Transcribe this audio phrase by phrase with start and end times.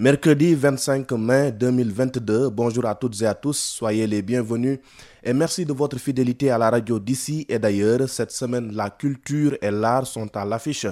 [0.00, 4.78] Mercredi 25 mai 2022, bonjour à toutes et à tous, soyez les bienvenus
[5.22, 8.08] et merci de votre fidélité à la radio d'ici et d'ailleurs.
[8.08, 10.86] Cette semaine, la culture et l'art sont à l'affiche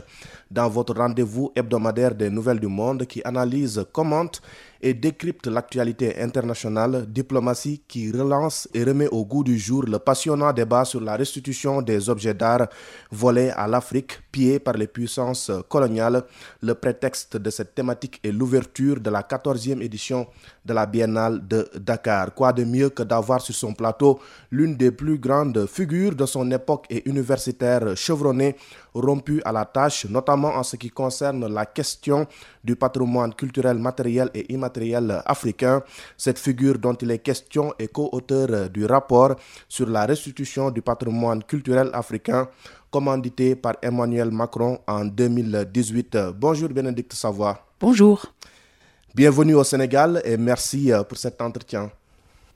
[0.50, 4.42] dans votre rendez-vous hebdomadaire des nouvelles du monde qui analyse, commente
[4.80, 10.52] et décrypte l'actualité internationale, diplomatie qui relance et remet au goût du jour le passionnant
[10.52, 12.68] débat sur la restitution des objets d'art
[13.10, 16.22] volés à l'Afrique, pillés par les puissances coloniales.
[16.62, 20.26] Le prétexte de cette thématique est l'ouverture de la 14e édition
[20.68, 22.34] de la Biennale de Dakar.
[22.34, 26.50] Quoi de mieux que d'avoir sur son plateau l'une des plus grandes figures de son
[26.52, 28.54] époque et universitaire chevronnée,
[28.94, 32.26] rompue à la tâche, notamment en ce qui concerne la question
[32.62, 35.82] du patrimoine culturel matériel et immatériel africain.
[36.16, 39.36] Cette figure dont il est question est co-auteur du rapport
[39.68, 42.48] sur la restitution du patrimoine culturel africain
[42.90, 46.16] commandité par Emmanuel Macron en 2018.
[46.36, 47.58] Bonjour Bénédicte Savoie.
[47.80, 48.24] Bonjour.
[49.18, 51.90] Bienvenue au Sénégal et merci euh, pour cet entretien.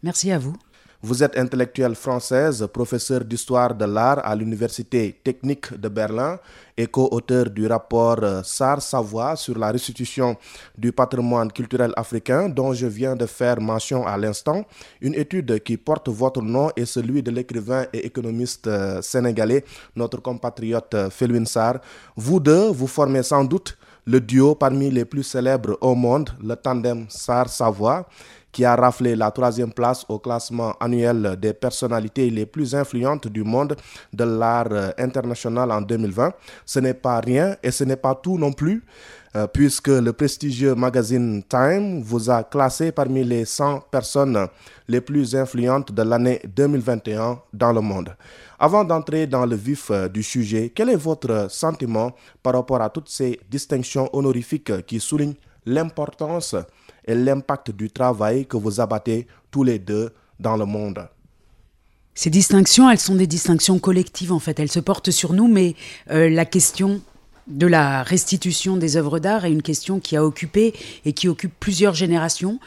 [0.00, 0.54] Merci à vous.
[1.02, 6.38] Vous êtes intellectuelle française, professeur d'histoire de l'art à l'Université technique de Berlin
[6.76, 10.36] et co-auteur du rapport euh, SAR-Savoie sur la restitution
[10.78, 14.64] du patrimoine culturel africain dont je viens de faire mention à l'instant.
[15.00, 19.64] Une étude qui porte votre nom et celui de l'écrivain et économiste euh, sénégalais,
[19.96, 21.80] notre compatriote Felwin Sarr.
[22.14, 26.56] Vous deux, vous formez sans doute le duo parmi les plus célèbres au monde, le
[26.56, 28.06] tandem SAR-Savoie
[28.52, 33.42] qui a raflé la troisième place au classement annuel des personnalités les plus influentes du
[33.42, 33.74] monde
[34.12, 36.32] de l'art euh, international en 2020.
[36.66, 38.84] Ce n'est pas rien et ce n'est pas tout non plus,
[39.34, 44.46] euh, puisque le prestigieux magazine Time vous a classé parmi les 100 personnes
[44.86, 48.14] les plus influentes de l'année 2021 dans le monde.
[48.64, 52.12] Avant d'entrer dans le vif euh, du sujet, quel est votre sentiment
[52.44, 55.34] par rapport à toutes ces distinctions honorifiques qui soulignent
[55.66, 56.54] l'importance
[57.04, 61.08] et l'impact du travail que vous abattez tous les deux dans le monde?
[62.14, 65.74] Ces distinctions, elles sont des distinctions collectives en fait, elles se portent sur nous, mais
[66.12, 67.00] euh, la question
[67.48, 70.72] de la restitution des œuvres d'art est une question qui a occupé
[71.04, 72.60] et qui occupe plusieurs générations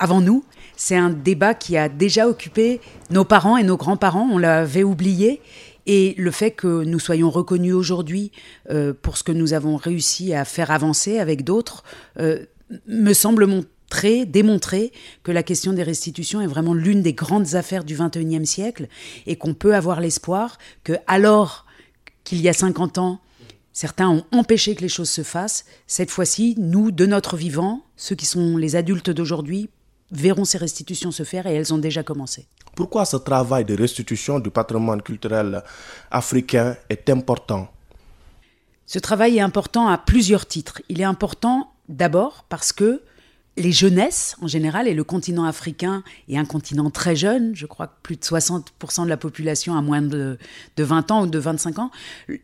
[0.00, 0.44] avant nous.
[0.76, 2.80] C'est un débat qui a déjà occupé
[3.10, 5.40] nos parents et nos grands-parents, on l'avait oublié.
[5.86, 8.32] Et le fait que nous soyons reconnus aujourd'hui
[8.70, 11.84] euh, pour ce que nous avons réussi à faire avancer avec d'autres
[12.18, 12.44] euh,
[12.86, 13.70] me semble montrer
[14.26, 14.92] démontrer
[15.24, 18.86] que la question des restitutions est vraiment l'une des grandes affaires du XXIe siècle
[19.26, 21.66] et qu'on peut avoir l'espoir que, alors
[22.22, 23.20] qu'il y a 50 ans,
[23.72, 28.14] certains ont empêché que les choses se fassent, cette fois-ci, nous, de notre vivant, ceux
[28.14, 29.68] qui sont les adultes d'aujourd'hui,
[30.12, 32.46] verront ces restitutions se faire et elles ont déjà commencé.
[32.74, 35.62] Pourquoi ce travail de restitution du patrimoine culturel
[36.10, 37.68] africain est important?
[38.86, 40.82] Ce travail est important à plusieurs titres.
[40.88, 43.02] Il est important d'abord parce que
[43.56, 47.88] les jeunesses en général, et le continent africain est un continent très jeune, je crois
[47.88, 50.38] que plus de 60% de la population a moins de,
[50.78, 51.90] 20 ans ou de 25 ans,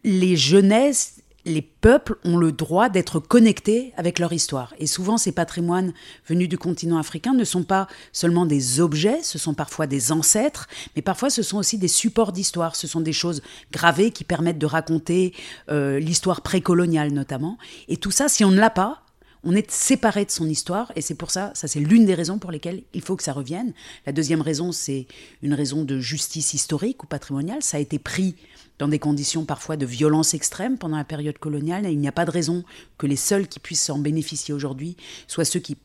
[0.05, 1.16] les jeunesses,
[1.47, 4.75] les peuples ont le droit d'être connectés avec leur histoire.
[4.79, 5.95] Et souvent, ces patrimoines
[6.27, 10.67] venus du continent africain ne sont pas seulement des objets, ce sont parfois des ancêtres,
[10.97, 14.59] mais parfois ce sont aussi des supports d'histoire, ce sont des choses gravées qui permettent
[14.59, 15.33] de raconter
[15.71, 17.59] euh, l'histoire précoloniale notamment.
[17.87, 19.05] Et tout ça, si on ne l'a pas,
[19.45, 22.41] on est séparé de son histoire et c'est pour ça, ça c'est l'une des raisons
[22.41, 23.73] pour lesquelles il faut que ça revienne.
[24.05, 25.07] La deuxième raison, c'est
[25.43, 27.63] une raison de justice historique ou patrimoniale.
[27.63, 28.35] Ça a été pris
[28.79, 32.13] dans des conditions parfois de violence extrême pendant la période coloniale et il n'y a
[32.13, 32.65] pas de raison
[32.99, 35.77] que les seuls qui puissent en bénéficier aujourd'hui soient ceux qui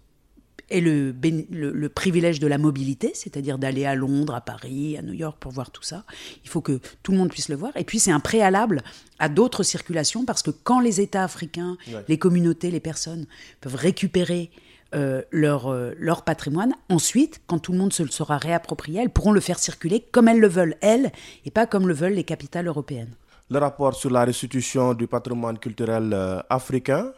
[0.80, 1.14] le,
[1.52, 5.52] le, privilège de la mobilité, c'est-à-dire d'aller à Londres, à Paris, à New York pour
[5.52, 6.06] voir tout ça.
[6.46, 7.76] Il faut que tout le monde puisse le voir.
[7.76, 8.82] Et puis c'est un préalable
[9.20, 13.26] à d'autres circulations parce que quand les États africains, les communautés, les personnes
[13.60, 14.50] peuvent récupérer
[14.94, 16.74] euh, leur, euh, leur patrimoine.
[16.90, 20.28] Ensuite, quand tout le monde se le sera réapproprié, elles pourront le faire circuler comme
[20.28, 21.12] elles le veulent, elles,
[21.46, 23.14] et pas comme le veulent les capitales européennes.
[23.50, 27.12] Le rapport sur la restitution du patrimoine culturel euh, africain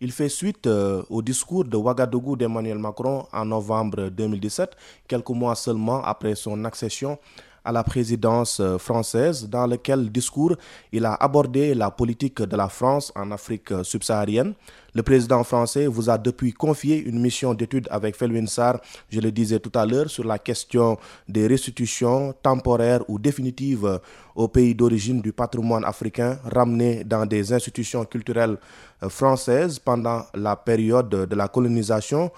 [0.00, 4.76] il fait suite au discours de Ouagadougou d'Emmanuel Macron en novembre 2017,
[5.08, 7.18] quelques mois seulement après son accession
[7.64, 10.54] à la présidence euh, française, dans lequel discours
[10.92, 14.54] il a abordé la politique de la France en Afrique subsaharienne.
[14.94, 19.30] Le président français vous a depuis confié une mission d'étude avec Felwin Sarr, je le
[19.30, 20.96] disais tout à l'heure, sur la question
[21.28, 24.00] des restitutions temporaires ou définitives
[24.34, 28.56] au pays d'origine du patrimoine africain ramené dans des institutions culturelles
[29.02, 32.30] euh, françaises pendant la période de la colonisation.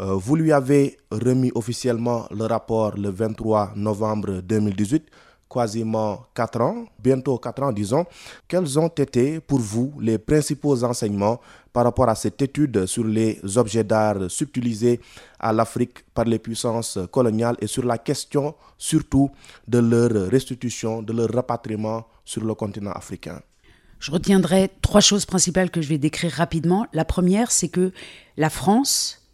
[0.00, 5.04] Euh, vous lui avez remis officiellement le rapport le 23 novembre 2018.
[5.48, 8.04] quasiment 4 ans, bientôt 4 ans disons,
[8.48, 11.40] quels ont été pour vous les principaux enseignements
[11.72, 15.00] par rapport à cette étude sur les objets d'art subtilisés
[15.38, 19.30] à l'Afrique par les puissances coloniales et sur la question surtout
[19.68, 23.40] de leur restitution, de leur rapatriement sur le continent africain?
[23.98, 26.86] Je retiendrai trois choses principales que je vais décrire rapidement.
[26.92, 27.92] La première, c'est que
[28.36, 29.25] la France,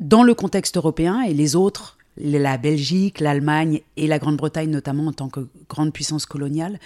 [0.00, 5.12] dans le contexte européen et les autres la Belgique, l'Allemagne et la Grande-Bretagne notamment en
[5.12, 6.78] tant que grande puissance coloniale,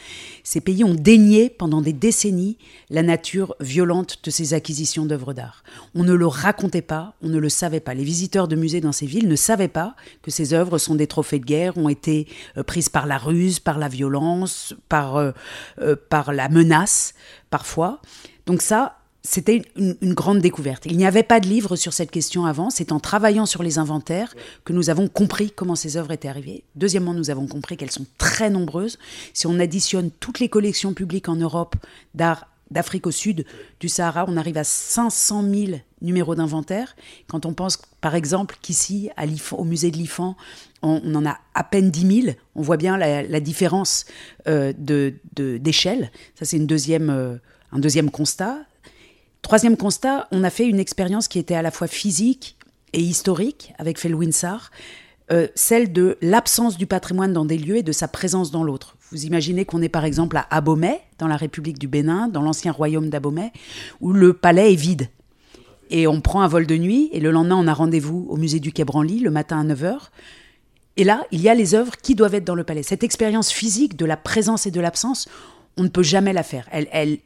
[0.42, 2.58] ces pays ont dénié pendant des décennies
[2.90, 5.64] la nature violente de ces acquisitions d'œuvres d'art.
[5.94, 7.94] On ne le racontait pas, on ne le savait pas.
[7.94, 11.06] Les visiteurs de musées dans ces villes ne savaient pas que ces œuvres sont des
[11.06, 15.32] trophées de guerre, ont été euh, prises par la ruse, par la violence, par, euh,
[15.80, 17.14] euh, par la menace
[17.50, 18.00] parfois.
[18.46, 20.84] Donc ça, c'était une, grande découverte.
[20.84, 22.68] Il n'y avait pas de livre sur cette question avant.
[22.68, 24.34] C'est en travaillant sur les inventaires
[24.64, 26.62] que nous avons compris comment ces œuvres étaient arrivées.
[26.76, 28.98] Deuxièmement, nous avons compris qu'elles sont très nombreuses.
[29.32, 31.74] Si on additionne toutes les collections publiques en Europe
[32.14, 33.46] d'art d'Afrique au sud
[33.80, 36.94] du Sahara, on arrive à 500 000 numéros d'inventaire.
[37.26, 39.08] Quand on pense, par exemple, qu'ici,
[39.52, 40.36] au musée de l'IFAN,
[40.82, 44.04] on, en a à peine 10 000, on voit bien la, différence
[44.48, 46.10] euh, d'échelle.
[46.34, 47.38] Ça, c'est euh,
[47.72, 48.66] un deuxième constat.
[49.44, 52.56] Troisième constat, on a fait une expérience qui était à la fois physique
[52.94, 54.70] et historique avec Felwinsar,
[55.30, 58.96] euh, celle de l'absence du patrimoine dans des lieux et de sa présence dans l'autre.
[59.12, 62.72] Vous imaginez qu'on est par exemple à Abomey, dans la République du Bénin, dans l'ancien
[62.72, 63.52] royaume d'Abomey,
[64.00, 65.10] où le palais est vide.
[65.90, 68.60] Et on prend un vol de nuit, et le lendemain, on a rendez-vous au musée
[68.60, 70.08] du Quai Branly, le matin à 9h.
[70.96, 72.82] Et là, il y a les œuvres qui doivent être dans le palais.
[72.82, 75.28] Cette expérience physique de la présence et de l'absence,
[75.76, 76.66] on ne peut jamais la faire.
[76.72, 77.18] Elle, elle,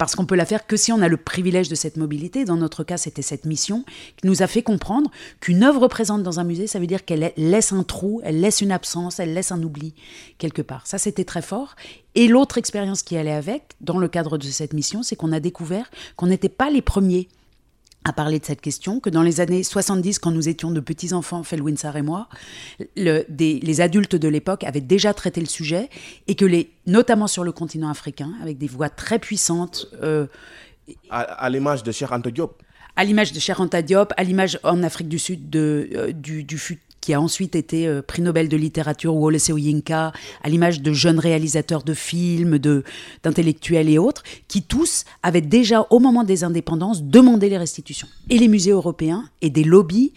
[0.00, 2.46] parce qu'on peut la faire que si on a le privilège de cette mobilité.
[2.46, 3.84] Dans notre cas, c'était cette mission
[4.16, 5.10] qui nous a fait comprendre
[5.40, 8.62] qu'une œuvre présente dans un musée, ça veut dire qu'elle laisse un trou, elle laisse
[8.62, 9.92] une absence, elle laisse un oubli
[10.38, 10.86] quelque part.
[10.86, 11.76] Ça, c'était très fort.
[12.14, 15.40] Et l'autre expérience qui allait avec, dans le cadre de cette mission, c'est qu'on a
[15.40, 17.28] découvert qu'on n'était pas les premiers
[18.04, 21.42] à parler de cette question, que dans les années 70, quand nous étions de petits-enfants,
[21.42, 22.28] Felwinsar et moi,
[22.96, 25.90] les adultes de l'époque avaient déjà traité le sujet
[26.26, 29.86] et que, les, notamment sur le continent africain, avec des voix très puissantes.
[30.02, 30.26] Euh,
[31.10, 32.62] à, l'image de Cheikh Anta Diop.
[32.96, 36.42] À l'image de Cheikh Anta Diop, à l'image en Afrique du Sud de, euh, du,
[36.42, 36.58] du,
[37.00, 40.12] qui a ensuite été euh, prix Nobel de littérature ou Wole Soyinka,
[40.42, 42.84] à l'image de jeunes réalisateurs de films, de
[43.22, 48.08] d'intellectuels et autres, qui tous avaient déjà, au moment des indépendances, demandé les restitutions.
[48.28, 50.12] Et les musées européens et des lobbies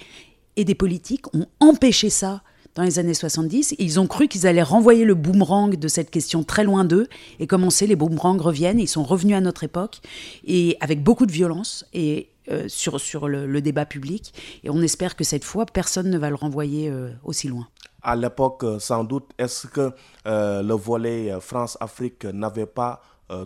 [0.56, 2.42] et des politiques ont empêché ça
[2.76, 3.76] dans les années 70.
[3.78, 7.08] Ils ont cru qu'ils allaient renvoyer le boomerang de cette question très loin d'eux.
[7.40, 8.80] Et comme on sait, les boomerangs reviennent.
[8.80, 10.02] Ils sont revenus à notre époque
[10.46, 11.86] et avec beaucoup de violence.
[11.94, 14.34] Et euh, sur, sur le, débat public.
[14.66, 17.70] Et on espère que cette fois, personne ne va le renvoyer euh, aussi loin.
[18.02, 19.92] À l'époque, euh, sans doute, est-ce que
[20.26, 23.02] le volet France-Afrique n'avait pas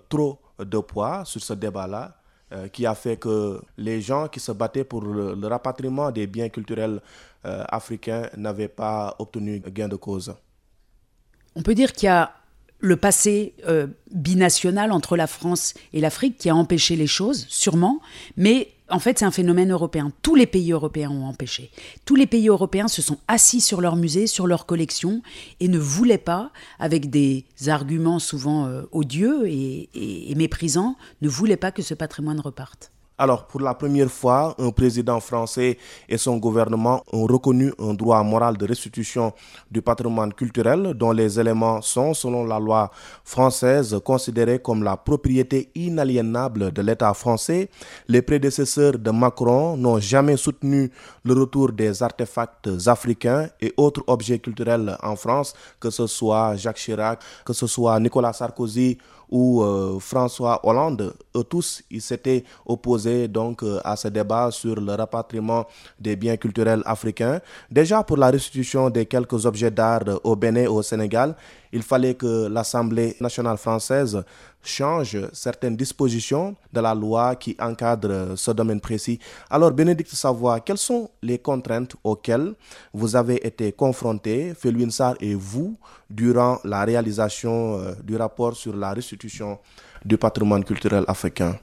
[0.09, 2.15] trop de poids sur ce débat-là
[2.73, 6.49] qui a fait que les gens qui se battaient pour le, le rapatriement des biens
[6.49, 6.99] culturels
[7.43, 10.33] africains n'avaient pas obtenu gain de cause?
[11.55, 12.31] On peut dire qu'il y a
[12.79, 13.53] le passé
[14.11, 17.99] binational entre la France et l'Afrique qui a empêché les choses, sûrement,
[18.37, 20.11] mais en fait, c'est un phénomène européen.
[20.21, 21.71] Tous les pays européens ont empêché.
[22.05, 25.21] Tous les pays européens se sont assis sur leurs musées, sur leurs collections,
[25.59, 31.71] et ne voulaient pas, avec des arguments souvent euh, odieux et méprisants, ne voulaient pas
[31.71, 32.91] que ce patrimoine reparte.
[33.19, 38.21] Alors, pour la première fois, un président français et son gouvernement ont reconnu un droit
[38.21, 39.33] moral de restitution
[39.71, 42.91] du patrimoine culturel dont les éléments sont, selon la loi
[43.23, 47.71] française, considérés comme la propriété inaliénable de l'État français.
[48.07, 50.91] Les prédécesseurs de Macron n'ont jamais soutenu
[51.23, 56.77] le retour des artefacts africains et autres objets culturels en France, que ce soit Jacques
[56.77, 61.13] Chirac, que ce soit Nicolas Sarkozy où euh, François Hollande,
[61.43, 65.65] tous, ils s'étaient opposés donc euh, à ce débat sur le rapatriement
[65.99, 67.39] des biens culturels africains.
[67.69, 71.35] Déjà pour la restitution des quelques objets d'art au Bénin au Sénégal,
[71.71, 74.23] il fallait que l'Assemblée nationale française
[74.63, 79.19] change certaines dispositions de la loi qui encadre ce domaine précis.
[79.49, 82.53] Alors, Bénédicte Savoie, quelles sont les contraintes auxquelles
[82.93, 85.77] vous avez été confrontés, Féluinsar et vous,
[86.09, 89.59] durant la réalisation euh, du rapport sur la restitution
[90.05, 91.57] du patrimoine culturel africain.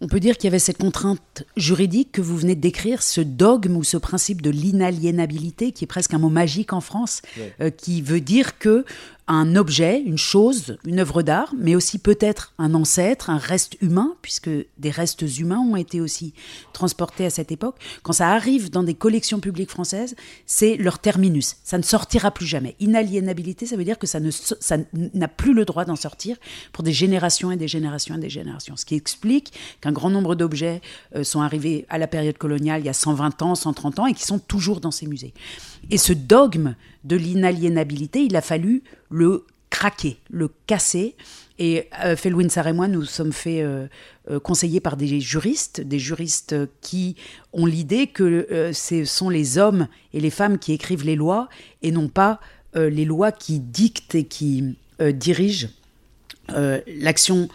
[0.00, 3.20] On peut dire qu'il y avait cette contrainte juridique que vous venez de décrire, ce
[3.20, 7.22] dogme ou ce principe de l'inaliénabilité, qui est presque un mot magique en France,
[7.60, 8.84] euh, qui veut dire que
[9.26, 14.16] un objet, une chose, une œuvre d'art, mais aussi peut-être un ancêtre, un reste humain,
[14.20, 16.34] puisque des restes humains ont été aussi
[16.74, 17.76] transportés à cette époque.
[18.02, 20.14] Quand ça arrive dans des collections publiques françaises,
[20.44, 21.56] c'est leur terminus.
[21.64, 22.76] Ça ne sortira plus jamais.
[22.80, 24.20] Inaliénabilité, ça veut dire que ça
[24.92, 26.36] n'a plus le droit d'en sortir
[26.72, 28.76] pour des générations et des générations et des générations.
[28.76, 30.82] Ce qui explique qu'un grand nombre d'objets
[31.16, 34.14] euh, sont arrivés à la période coloniale il y a 120 ans, 130 ans, et
[34.14, 35.32] qui sont toujours dans ces musées.
[35.90, 36.74] Et ce dogme
[37.04, 41.16] de l'inaliénabilité, il a fallu le craquer, le casser.
[41.58, 42.16] Et euh,
[42.48, 43.86] Sarr et moi, nous sommes fait euh,
[44.30, 47.16] euh, par des juristes, des juristes qui
[47.52, 51.48] ont l'idée que euh, ce sont les hommes et les femmes qui écrivent les lois
[51.82, 52.40] et non pas
[52.76, 55.68] les lois qui dictent et qui dirigent
[56.48, 57.48] l'action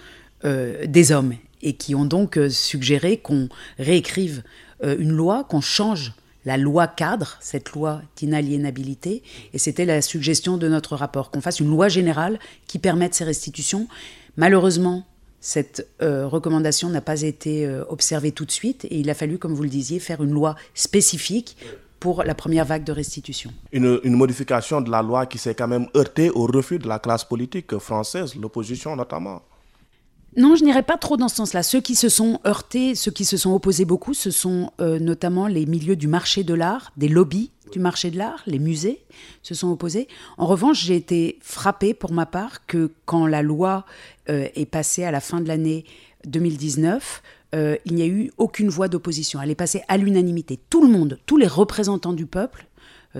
[0.45, 4.43] des hommes et qui ont donc suggéré qu'on réécrive
[4.81, 6.13] une loi, qu'on change
[6.45, 11.59] la loi cadre, cette loi d'inaliénabilité, et c'était la suggestion de notre rapport, qu'on fasse
[11.59, 13.87] une loi générale qui permette ces restitutions.
[14.37, 15.05] Malheureusement,
[15.41, 19.37] cette euh, recommandation n'a pas été euh, observée tout de suite, et il a fallu,
[19.37, 21.57] comme vous le disiez, faire une loi spécifique
[21.99, 23.51] pour la première vague de restitution.
[23.73, 26.99] Une, une modification de la loi qui s'est quand même heurtée au refus de la
[26.99, 29.41] classe politique française, l'opposition notamment.
[30.37, 31.63] Non, je n'irai pas trop dans ce sens-là.
[31.63, 35.47] Ceux qui se sont heurtés, ceux qui se sont opposés beaucoup, ce sont euh, notamment
[35.47, 39.03] les milieux du marché de l'art, des lobbies du marché de l'art, les musées
[39.41, 40.07] se sont opposés.
[40.37, 43.85] En revanche, j'ai été frappée pour ma part que quand la loi
[44.29, 45.83] euh, est passée à la fin de l'année
[46.25, 47.23] 2019,
[47.55, 49.41] euh, il n'y a eu aucune voix d'opposition.
[49.41, 50.59] Elle est passée à l'unanimité.
[50.69, 52.67] Tout le monde, tous les représentants du peuple,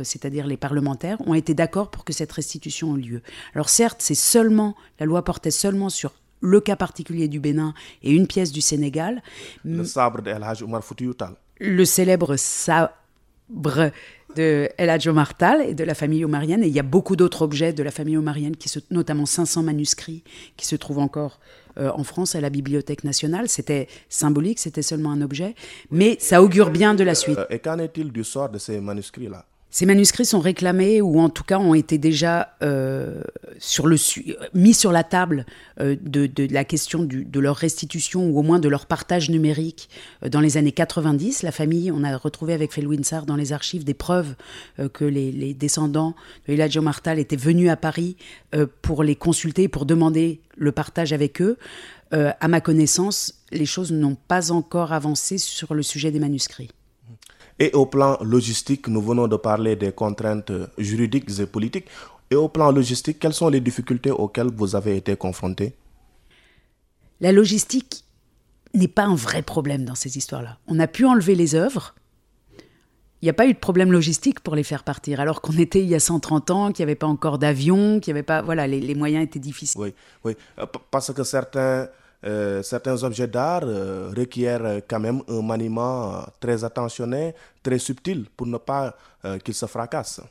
[0.04, 3.22] c'est-à-dire les parlementaires, ont été d'accord pour que cette restitution ait lieu.
[3.56, 8.12] Alors certes, c'est seulement, la loi portait seulement sur le cas particulier du Bénin et
[8.12, 9.22] une pièce du Sénégal.
[9.64, 10.84] Le sabre de El Hadj Omar
[11.60, 13.92] Le célèbre sabre
[14.36, 16.64] de El Hadj Omar Tal et de la famille omarienne.
[16.64, 19.64] Et il y a beaucoup d'autres objets de la famille omarienne, qui se, notamment 500
[19.64, 20.24] manuscrits
[20.56, 21.40] qui se trouvent encore
[21.78, 23.50] euh, en France à la Bibliothèque nationale.
[23.50, 25.56] C'était symbolique, c'était seulement un objet,
[25.92, 27.38] mais ça augure bien de la suite.
[27.40, 29.46] Euh, et qu'en est-il du sort de ces manuscrits-là?
[29.72, 33.22] Ces manuscrits sont réclamés ou en tout cas ont été déjà euh,
[33.60, 33.88] sur
[34.56, 35.46] mis sur la table
[35.80, 39.90] euh, de, la question de leur restitution ou au moins de leur partage numérique
[40.24, 41.44] euh, dans les années 90.
[41.44, 44.36] La famille, on a retrouvé avec Felwinsar dans les archives des preuves
[44.94, 46.16] que les, descendants
[46.48, 48.16] de Elijah Martal étaient venus à Paris
[48.82, 51.58] pour les consulter, pour demander le partage avec eux.
[52.12, 56.70] à ma connaissance, les choses n'ont pas encore avancé sur le sujet des manuscrits.
[57.60, 61.88] Et au plan logistique, nous venons de parler des contraintes juridiques et politiques.
[62.32, 65.76] Et au plan logistique, quelles sont les difficultés auxquelles vous avez été confrontés?
[67.20, 68.06] La logistique
[68.74, 70.58] n'est pas un vrai problème dans ces histoires-là.
[70.68, 71.96] On a pu enlever les œuvres.
[73.22, 75.82] Il n'y a pas eu de problème logistique pour les faire partir, alors qu'on était
[75.82, 78.42] il y a 130 ans, qu'il n'y avait pas encore d'avion, qu'il n'y avait pas...
[78.42, 79.82] Voilà, les, les, moyens étaient difficiles.
[79.82, 81.90] Oui, oui, euh, parce que certains
[82.26, 87.34] euh, certains objets d'art euh, requièrent quand même un maniement très attentionné,
[87.64, 88.96] très subtil pour ne pas
[89.26, 90.22] euh, qu'ils se fracassent.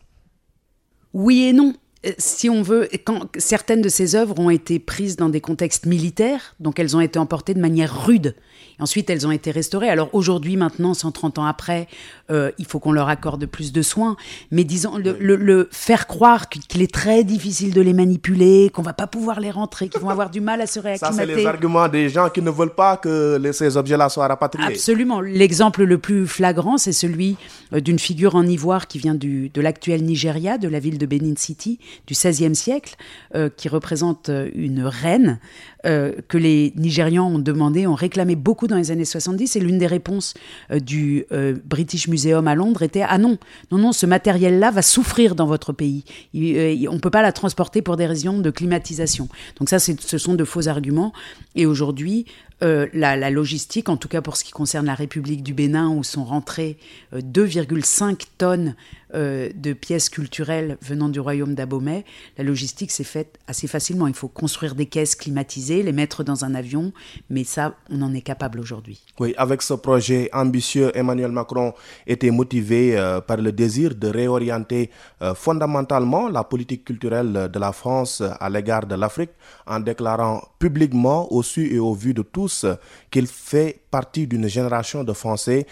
[1.15, 1.73] Oui et non.
[2.19, 6.55] Si on veut, quand certaines de ces œuvres ont été prises dans des contextes militaires,
[6.61, 8.37] donc elles ont été emportées de manière rude.
[8.81, 9.91] Ensuite, elles ont été restaurées.
[9.91, 11.89] Alors aujourd'hui, maintenant, 130 ans après,
[12.31, 14.17] euh, il faut qu'on leur accorde plus de soins.
[14.53, 19.09] Mais disons, le, faire croire qu'il est très difficile de les manipuler, qu'on va pas
[19.09, 21.17] pouvoir les rentrer, qu'ils vont avoir du mal à se réacclimater.
[21.17, 24.69] Ça, c'est les arguments des gens qui ne veulent pas que ces objets-là soient rapatriés.
[24.69, 25.21] Absolument.
[25.21, 27.37] L'exemple le plus flagrant, c'est celui
[27.73, 31.07] euh, d'une figure en ivoire qui vient du, de l'actuel Nigeria, de la ville de
[31.07, 32.97] Benin City, du XVIe siècle,
[33.35, 35.39] euh, qui représente une reine
[35.85, 39.87] que les Nigérians ont demandé, ont réclamé beaucoup dans les années 70 et l'une des
[39.87, 40.35] réponses
[40.71, 43.39] euh, du euh, British Museum à Londres était ah non
[43.71, 46.05] non non ce matériel là va souffrir dans votre pays.
[46.35, 49.29] Euh, on ne peut pas la transporter pour des raisons de climatisation
[49.59, 51.13] donc ça ce sont de faux arguments.
[51.55, 52.27] Et aujourd'hui
[52.61, 56.25] la, logistique, en tout cas pour ce qui concerne la République du Bénin, où sont
[56.25, 56.77] rentrées
[57.15, 58.75] 2,5 tonnes
[59.15, 62.05] euh, de pièces culturelles venant du royaume d'Abomey,
[62.37, 64.07] la logistique s'est faite assez facilement.
[64.07, 66.93] Il faut construire des caisses climatisées, les mettre dans un avion,
[67.31, 69.01] mais ça, on en est capable aujourd'hui.
[69.19, 71.73] Oui, avec ce projet ambitieux, Emmanuel Macron
[72.07, 74.91] était motivé euh, par le désir de réorienter
[75.23, 79.31] euh, fondamentalement la politique culturelle de la France à l'égard de l'Afrique
[79.67, 82.67] en déclarant publiquement au su et au vu de tous
[83.11, 85.67] qu'il fait partie d'une génération de Français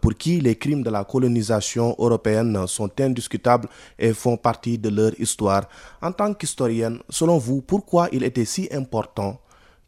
[0.00, 3.68] pour qui les crimes de la colonisation européenne sont sont indiscutables
[3.98, 5.68] et font partie de leur histoire.
[6.00, 9.38] En tant qu'historienne, selon vous, pourquoi il était si important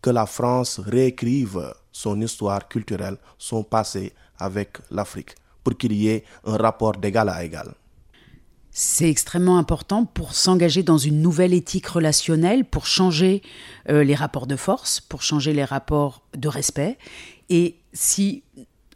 [0.01, 6.25] que la France réécrive son histoire culturelle, son passé avec l'Afrique, pour qu'il y ait
[6.45, 7.73] un rapport d'égal à égal?
[8.75, 13.43] C'est extrêmement important pour s'engager dans une nouvelle éthique relationnelle, pour changer
[13.91, 16.97] euh, les rapports de force, pour changer les rapports de respect.
[17.51, 18.43] Et si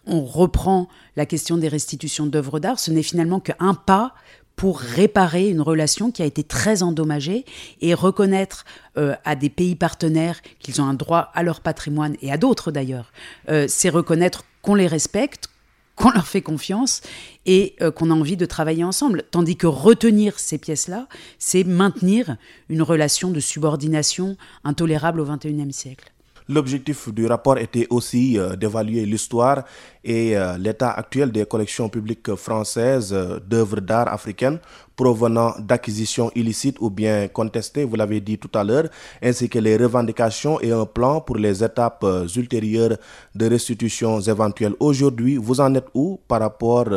[0.07, 4.15] on reprend la question des restitutions d'œuvres d'art, ce n'est finalement qu'un pas
[4.57, 7.45] pour réparer une relation qui a été très endommagée
[7.83, 8.65] et reconnaître
[8.97, 12.71] euh, à des pays partenaires qu'ils ont un droit à leur patrimoine et à d'autres
[12.71, 13.13] d'ailleurs,
[13.51, 15.51] euh, c'est reconnaître qu'on les respecte,
[15.97, 17.01] qu'on leur fait confiance
[17.47, 19.25] et euh, qu'on a envie de travailler ensemble.
[19.31, 22.37] Tandis que retenir ces pièces-là, c'est maintenir
[22.69, 26.13] une relation de subordination intolérable au XXIe siècle.
[26.49, 29.65] L'objectif du rapport était aussi euh, d'évaluer l'histoire
[30.05, 34.61] et euh, l'état actuel des collections publiques françaises euh, d'œuvres d'art africaines
[34.95, 38.89] provenant d'acquisitions illicites ou bien contestées, vous l'avez dit tout à l'heure,
[39.21, 42.97] ainsi que les revendications et un plan pour les étapes ultérieures
[43.35, 44.75] de restitutions éventuelles.
[44.81, 46.89] Aujourd'hui, vous en êtes où par rapport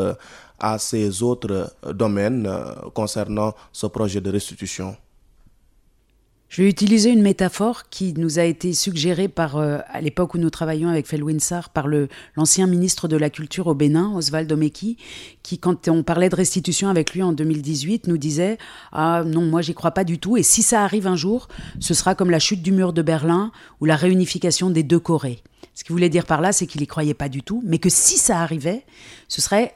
[0.60, 2.50] à ces autres domaines
[2.94, 4.96] concernant ce projet de restitution?
[6.50, 10.40] Je vais utiliser une métaphore qui nous a été suggérée par, euh, à l'époque où
[10.40, 11.88] nous travaillions avec Felwinsar, par
[12.36, 14.98] l'ancien ministre de la Culture au Bénin, Oswald Omeki,
[15.44, 18.58] qui, quand on parlait de restitution avec lui en 2018, nous disait
[18.92, 21.94] Ah non, moi j'y crois pas du tout, et si ça arrive un jour, ce
[21.94, 25.44] sera comme la chute du mur de Berlin ou la réunification des deux Corées.
[25.76, 27.90] Ce qu'il voulait dire par là, c'est qu'il n'y croyait pas du tout, mais que
[27.90, 28.86] si ça arrivait,
[29.28, 29.76] ce serait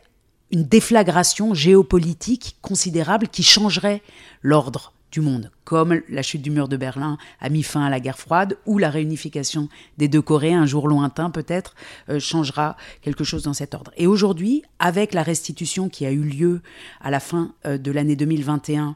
[0.49, 4.01] une déflagration géopolitique considérable qui changerait
[4.41, 7.99] l'ordre du monde, comme la chute du mur de Berlin a mis fin à la
[7.99, 11.75] guerre froide, ou la réunification des deux Corées, un jour lointain peut-être,
[12.09, 13.91] euh, changera quelque chose dans cet ordre.
[13.95, 16.61] Et aujourd'hui, avec la restitution qui a eu lieu
[16.99, 18.95] à la fin euh, de l'année 2021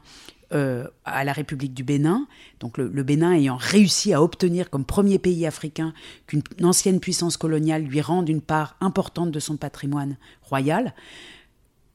[0.52, 2.26] euh, à la République du Bénin,
[2.58, 5.94] donc le, Bénin ayant réussi à obtenir comme premier pays africain
[6.26, 10.94] qu'une ancienne puissance coloniale lui rende une part importante de son patrimoine royal,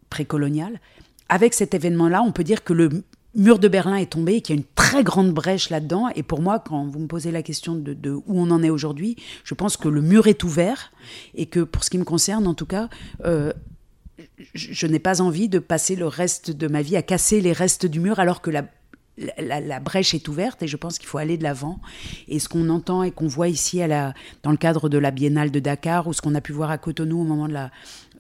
[0.10, 0.80] précolonial,
[1.28, 3.04] avec cet événement-là, on peut dire que le
[3.36, 6.10] mur de Berlin est tombé et qu'il y a une très grande brèche là-dedans.
[6.16, 9.16] Et pour moi, quand vous me posez la question de, où on en est aujourd'hui,
[9.44, 10.92] je pense que le mur est ouvert
[11.36, 12.90] et que pour ce qui me concerne, en tout cas,
[13.26, 13.52] euh,
[14.54, 17.86] je, n'ai pas envie de passer le reste de ma vie à casser les restes
[17.86, 18.66] du mur alors que la,
[19.38, 21.80] la, brèche est ouverte et je pense qu'il faut aller de l'avant.
[22.28, 24.14] Et ce qu'on entend et qu'on voit ici à la,
[24.44, 26.78] dans le cadre de la Biennale de Dakar ou ce qu'on a pu voir à
[26.78, 27.72] Cotonou au moment de la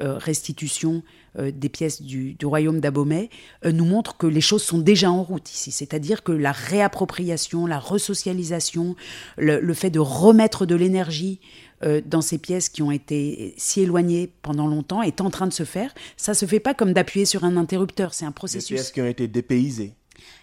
[0.02, 1.04] euh, restitution
[1.40, 3.32] euh, des pièces du, royaume d'Abomey
[3.66, 5.72] euh, nous montre que les choses sont déjà en route ici.
[5.72, 8.96] C'est-à-dire que la réappropriation, la resocialisation,
[9.38, 11.40] le, fait de remettre de l'énergie
[11.82, 15.54] euh, dans ces pièces qui ont été si éloignées pendant longtemps est en train de
[15.54, 15.92] se faire.
[16.18, 18.70] Ça se fait pas comme d'appuyer sur un interrupteur, c'est un processus.
[18.70, 19.94] Des pièces qui ont été dépaysées.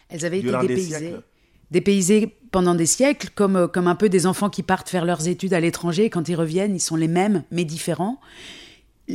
[0.08, 1.14] Elles avaient été dépaysées.
[1.70, 5.54] dépaysées pendant des siècles, comme, comme un peu des enfants qui partent faire leurs études
[5.54, 6.10] à l'étranger.
[6.10, 8.18] Quand ils reviennent, ils sont les mêmes, mais différents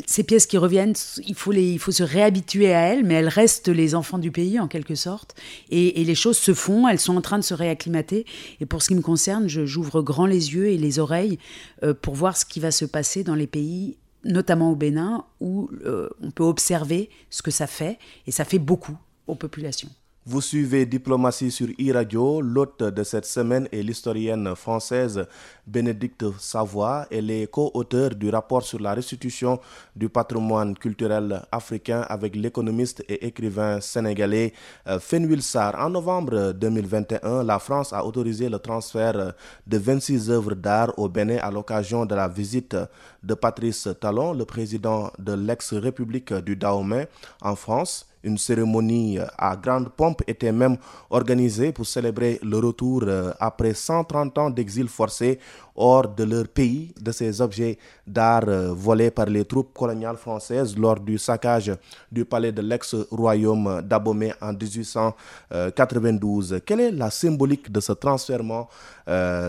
[0.06, 0.94] ces pièces qui reviennent,
[1.26, 4.32] il faut, les, il faut se réhabituer à elles, mais elles restent les enfants du
[4.32, 5.36] pays en quelque sorte.
[5.70, 8.26] Et, les choses se font, elles sont en train de se réacclimater.
[8.60, 11.40] Et pour ce qui me concerne, j'ouvre grand les yeux et les oreilles
[11.84, 15.70] euh, pour voir ce qui va se passer dans les pays, notamment au Bénin, où
[15.86, 19.90] euh, on peut observer ce que ça fait, et ça fait beaucoup aux populations.
[20.28, 22.42] Vous suivez Diplomatie sur e-radio.
[22.42, 25.28] L'hôte de cette semaine est l'historienne française
[25.68, 27.06] Bénédicte Savoie.
[27.12, 29.60] Elle est co-auteure du rapport sur la restitution
[29.96, 34.54] du patrimoine culturel africain avec l'économiste et écrivain sénégalais
[34.88, 35.76] euh, Fenwil Sarr.
[35.80, 39.36] En novembre 2021, la France a autorisé le transfert
[39.68, 42.76] de 26 œuvres d'art au Bénin à l'occasion de la visite
[43.22, 47.08] de Patrice Talon, le président de l'ex-république du Dahomey
[47.44, 48.08] en France.
[48.26, 50.78] Une cérémonie euh, à grande pompe était même
[51.12, 55.38] organisée pour célébrer le retour euh, après 130 ans d'exil forcé
[55.76, 60.76] hors de leur pays de ces objets d'art euh, volés par les troupes coloniales françaises
[60.76, 61.72] lors du saccage
[62.12, 66.62] du palais de l'ex-royaume d'Abomey en 1892.
[66.66, 68.42] Quelle est la symbolique de ce transfert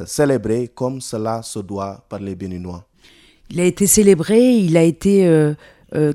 [0.06, 2.84] célébré comme cela se doit par les Béninois?
[3.48, 5.54] Il a été célébré, il a été...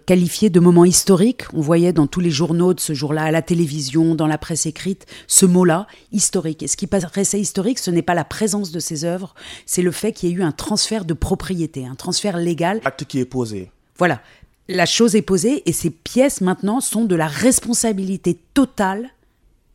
[0.06, 1.44] qualifié de moment historique.
[1.54, 4.66] On voyait dans tous les journaux de ce jour-là, à la télévision, dans la presse
[4.66, 6.64] écrite, ce mot-là, historique.
[6.64, 9.34] Et ce qui paraissait historique, ce n'est pas la présence de ces œuvres,
[9.66, 12.82] c'est le fait qu'il y ait eu un transfert de propriété, un transfert légal.
[12.84, 13.72] Acte qui est posé.
[13.98, 14.22] Voilà.
[14.68, 19.10] La chose est posée et ces pièces maintenant sont de la responsabilité totale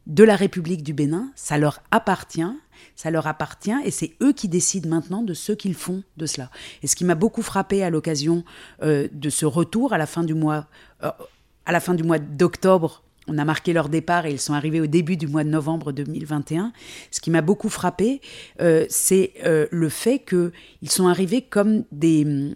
[0.06, 1.30] de la République du Bénin.
[1.34, 2.42] Ça leur appartient
[2.96, 6.50] ça leur appartient et c'est eux qui décident maintenant de ce qu'ils font de cela.
[6.82, 8.42] Et ce qui m'a beaucoup frappé à l'occasion
[8.82, 10.66] euh, de ce retour à la fin du mois,
[11.04, 11.10] euh,
[11.66, 14.80] à la fin du mois d'octobre, on a marqué leur départ et ils sont arrivés
[14.80, 16.72] au début du mois de novembre 2021.
[17.10, 18.20] Ce qui m'a beaucoup frappé,
[18.60, 22.54] euh, c'est le fait qu'ils sont arrivés comme des,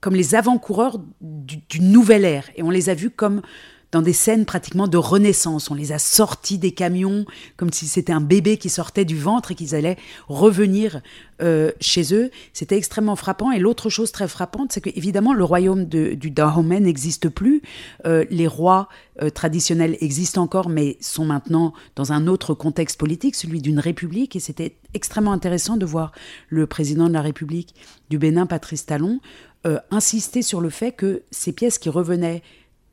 [0.00, 3.42] comme les avant-coureurs d'une nouvelle ère et on les a vus comme
[3.94, 5.70] dans des scènes pratiquement de renaissance.
[5.70, 7.24] On les a sortis des camions
[7.56, 11.00] comme si c'était un bébé qui sortait du ventre et qu'ils allaient revenir
[11.40, 12.32] euh, chez eux.
[12.52, 13.52] C'était extrêmement frappant.
[13.52, 17.62] Et l'autre chose très frappante, c'est que évidemment le royaume du Dahomey n'existe plus.
[18.04, 18.88] Euh, les rois
[19.22, 24.34] euh, traditionnels existent encore, mais sont maintenant dans un autre contexte politique, celui d'une république.
[24.34, 26.10] Et c'était extrêmement intéressant de voir
[26.48, 27.76] le président de la République
[28.10, 29.20] du Bénin, Patrice Talon,
[29.90, 32.42] insister sur le fait que ces pièces qui revenaient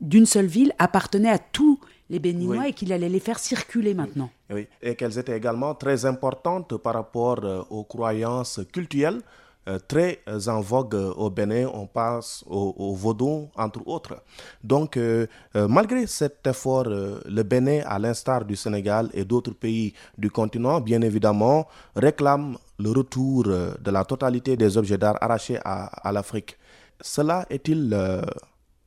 [0.02, 1.78] d'une seule ville appartenaient à tous
[2.10, 4.28] les Béninois et qu'il allait les faire circuler maintenant.
[4.50, 9.20] Oui, et qu'elles étaient également très importantes par rapport euh, aux croyances culturelles
[9.68, 14.20] euh, très en vogue au Bénin, on passe au, vaudou, entre autres.
[14.64, 20.32] Donc, euh, malgré cet effort, le Bénin, à l'instar du Sénégal et d'autres pays du
[20.32, 26.10] continent, bien évidemment, réclame le retour de la totalité des objets d'art arrachés à, à
[26.10, 26.58] l'Afrique.
[27.00, 27.96] Cela est-il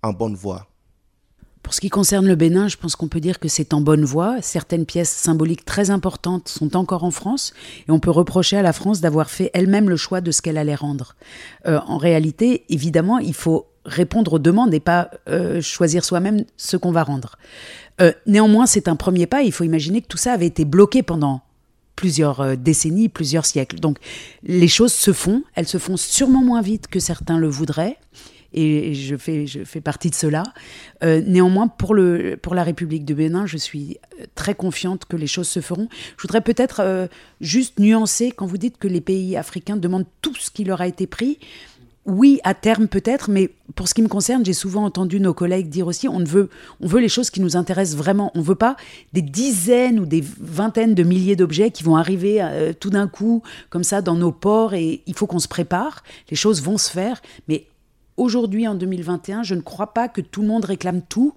[0.03, 0.67] en bonne voie?
[1.65, 4.05] Pour ce qui concerne le Bénin, je pense qu'on peut dire que c'est en bonne
[4.05, 4.37] voie.
[4.43, 7.53] Certaines pièces symboliques très importantes sont encore en France
[7.87, 10.59] et on peut reprocher à la France d'avoir fait elle-même le choix de ce qu'elle
[10.59, 11.15] allait rendre.
[11.65, 16.77] Euh, en réalité, évidemment, il faut répondre aux demandes et pas euh, choisir soi-même ce
[16.77, 17.35] qu'on va rendre.
[17.99, 19.41] Euh, néanmoins, c'est un premier pas.
[19.41, 21.41] Il faut imaginer que tout ça avait été bloqué pendant
[21.95, 23.79] plusieurs décennies, plusieurs siècles.
[23.79, 23.97] Donc
[24.43, 27.97] les choses se font, elles se font sûrement moins vite que certains le voudraient
[28.55, 30.43] et je fais, je fais partie de cela.
[31.03, 35.17] Euh, néanmoins, pour, le, pour la République de Bénin, je suis euh, très confiante que
[35.17, 35.89] les choses se feront.
[36.17, 37.07] Je voudrais peut-être euh,
[37.41, 40.87] juste nuancer quand vous dites que les pays africains demandent tout ce qui leur a
[40.87, 41.37] été pris.
[42.05, 45.69] Oui, à terme peut-être, mais pour ce qui me concerne, j'ai souvent entendu nos collègues
[45.69, 48.31] dire aussi on veut, on veut les choses qui nous intéressent vraiment.
[48.35, 48.77] On ne veut pas
[49.11, 52.47] des dizaines ou des vingtaines de milliers d'objets qui vont arriver
[52.79, 53.41] tout d'un coup
[53.71, 56.03] comme ça dans nos ports et il faut qu'on se prépare.
[56.29, 57.65] Les choses vont se faire, mais
[58.17, 61.33] aujourd'hui, en 2021, je ne crois pas que tout le monde réclame tout.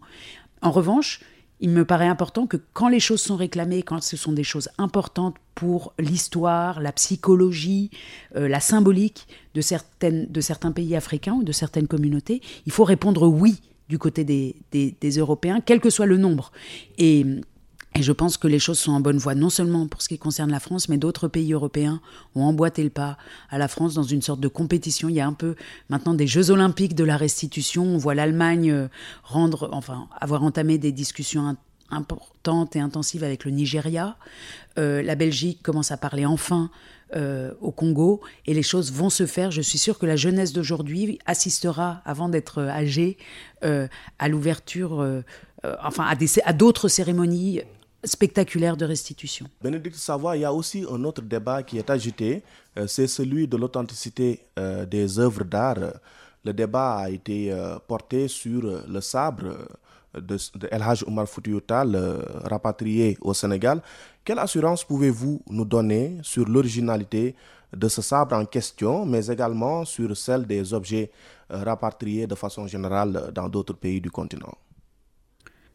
[0.63, 1.21] En revanche,
[1.61, 4.69] il me paraît important que quand les choses sont réclamées, quand ce sont des choses
[4.79, 7.91] importantes pour l'histoire, la psychologie,
[8.37, 12.85] euh, la symbolique de, certaines, de certains pays africains ou de certaines communautés, il faut
[12.85, 16.53] répondre oui du côté des, des, Européens, quel que soit le nombre.
[16.99, 17.25] Et
[17.95, 20.19] et je pense que les choses sont en bonne voie, non seulement pour ce qui
[20.19, 22.01] concerne la France, mais d'autres pays européens
[22.35, 23.17] ont emboîté le pas
[23.51, 25.09] à la France dans une sorte de compétition.
[25.09, 25.57] Il y a un peu
[25.89, 27.85] maintenant des Jeux olympiques de la restitution.
[27.85, 28.89] On voit l'Allemagne euh,
[29.25, 31.57] rendre, enfin, avoir entamé des discussions
[31.91, 34.17] importantes et intensives avec le Nigeria.
[34.79, 36.71] Euh, la Belgique commence à parler enfin
[37.17, 39.51] euh, au Congo et les choses vont se faire.
[39.51, 43.17] Je suis sûre que la jeunesse d'aujourd'hui assistera, avant d'être âgée,
[43.63, 45.05] à l'ouverture,
[45.83, 46.07] enfin
[46.45, 47.63] à d'autres cérémonies
[48.05, 49.47] spectaculaire de restitution.
[49.63, 52.43] Bénédicte Savoie, il y a aussi un autre débat qui est agité,
[52.79, 55.79] euh, c'est celui de l'authenticité euh, des œuvres d'art.
[56.45, 59.67] Le débat a été euh, porté sur le sabre
[60.15, 60.37] de,
[60.71, 61.97] El Hajj Omar Foutiyoutal,
[62.45, 63.83] rapatrié au Sénégal.
[64.25, 67.35] Quelle assurance pouvez-vous nous donner sur l'originalité
[67.77, 71.11] de ce sabre en question, mais également sur celle des objets
[71.51, 74.55] rapatriés de façon générale dans d'autres pays du continent?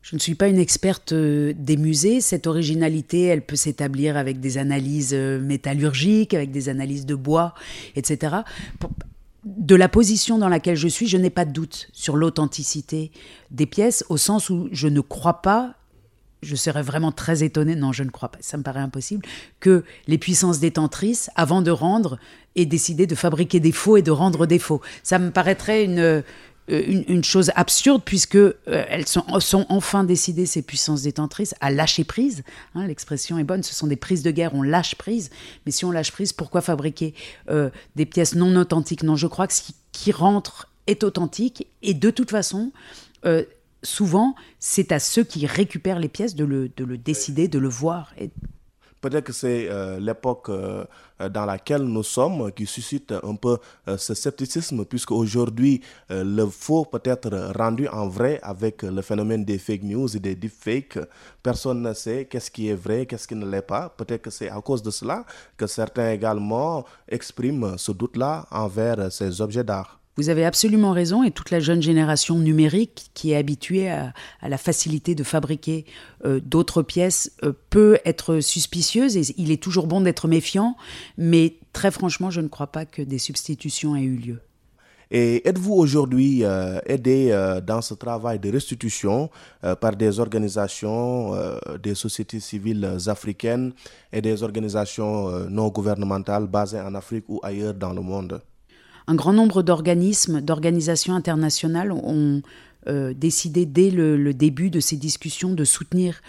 [0.03, 2.19] Je ne suis pas une experte euh, des musées.
[2.19, 7.55] Cette originalité, elle peut s'établir avec des analyses euh, métallurgiques, avec des analyses de bois,
[7.95, 8.35] etc.
[9.45, 13.11] De la position dans laquelle je suis, je n'ai pas de doute sur l'authenticité
[13.49, 15.75] des pièces, au sens où je ne crois pas,
[16.41, 19.25] je serais vraiment très étonnée, non, je ne crois pas, ça me paraît impossible,
[19.61, 22.19] que les puissances détentrices, avant de rendre,
[22.57, 24.81] aient décidé de fabriquer des faux et de rendre des faux.
[25.01, 26.23] Ça me paraîtrait une,
[26.69, 31.71] euh, une, chose absurde puisque euh, elles sont, sont, enfin décidées, ces puissances détentrices, à
[31.71, 32.43] lâcher prise.
[32.73, 35.29] Hein, l'expression est bonne, ce sont des prises de guerre, on lâche prise.
[35.65, 37.13] Mais si on lâche prise, pourquoi fabriquer
[37.49, 39.03] euh, des pièces non authentiques?
[39.03, 42.71] Non, je crois que ce qui, rentre est authentique et de toute façon,
[43.83, 47.69] souvent, c'est à ceux qui récupèrent les pièces de le, de le décider, de le
[47.69, 48.13] voir.
[48.19, 48.31] Et
[49.03, 50.85] Peut-être que c'est euh, l'époque euh,
[51.29, 53.57] dans laquelle nous sommes qui suscite un peu
[53.89, 59.43] euh, ce scepticisme, puisque aujourd'hui, le faux peut être rendu en vrai avec le phénomène
[59.43, 60.99] des fake news et des deepfakes.
[61.41, 63.89] Personne ne sait qu'est-ce qui est vrai, qu'est-ce qui ne l'est pas.
[63.89, 65.25] Peut-être que c'est à cause de cela
[65.57, 70.02] que certains également expriment ce doute-là envers ces objets d'art.
[70.15, 74.57] Vous avez absolument raison, et toute la jeune génération numérique qui est habituée à, la
[74.59, 75.85] facilité de fabriquer
[76.23, 80.77] euh, d'autres pièces euh, peut être suspicieuse, et il est toujours bon d'être méfiant,
[81.17, 84.39] mais très franchement, je ne crois pas que des substitutions aient eu lieu.
[85.09, 89.29] Et êtes-vous aujourd'hui euh, aidé dans ce travail de restitution
[89.79, 91.35] par des organisations,
[91.83, 93.73] des sociétés civiles africaines
[94.11, 98.41] et des organisations non gouvernementales basées en Afrique ou ailleurs dans le monde?
[99.07, 102.41] Un grand nombre d'organismes, d'organisations internationales ont
[103.15, 106.21] décidé dès le, début de ces discussions de soutenir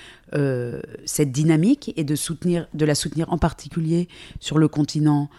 [1.04, 4.08] cette dynamique et de, soutenir, de la soutenir en particulier
[4.38, 5.30] sur le continent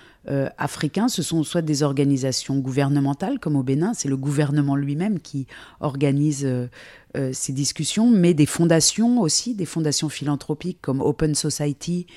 [0.57, 1.07] africain.
[1.07, 5.47] Ce sont soit des organisations gouvernementales comme au Bénin, c'est le gouvernement lui-même qui
[5.79, 6.45] organise
[7.31, 12.07] ces discussions, mais des fondations aussi, des fondations philanthropiques comme Open Society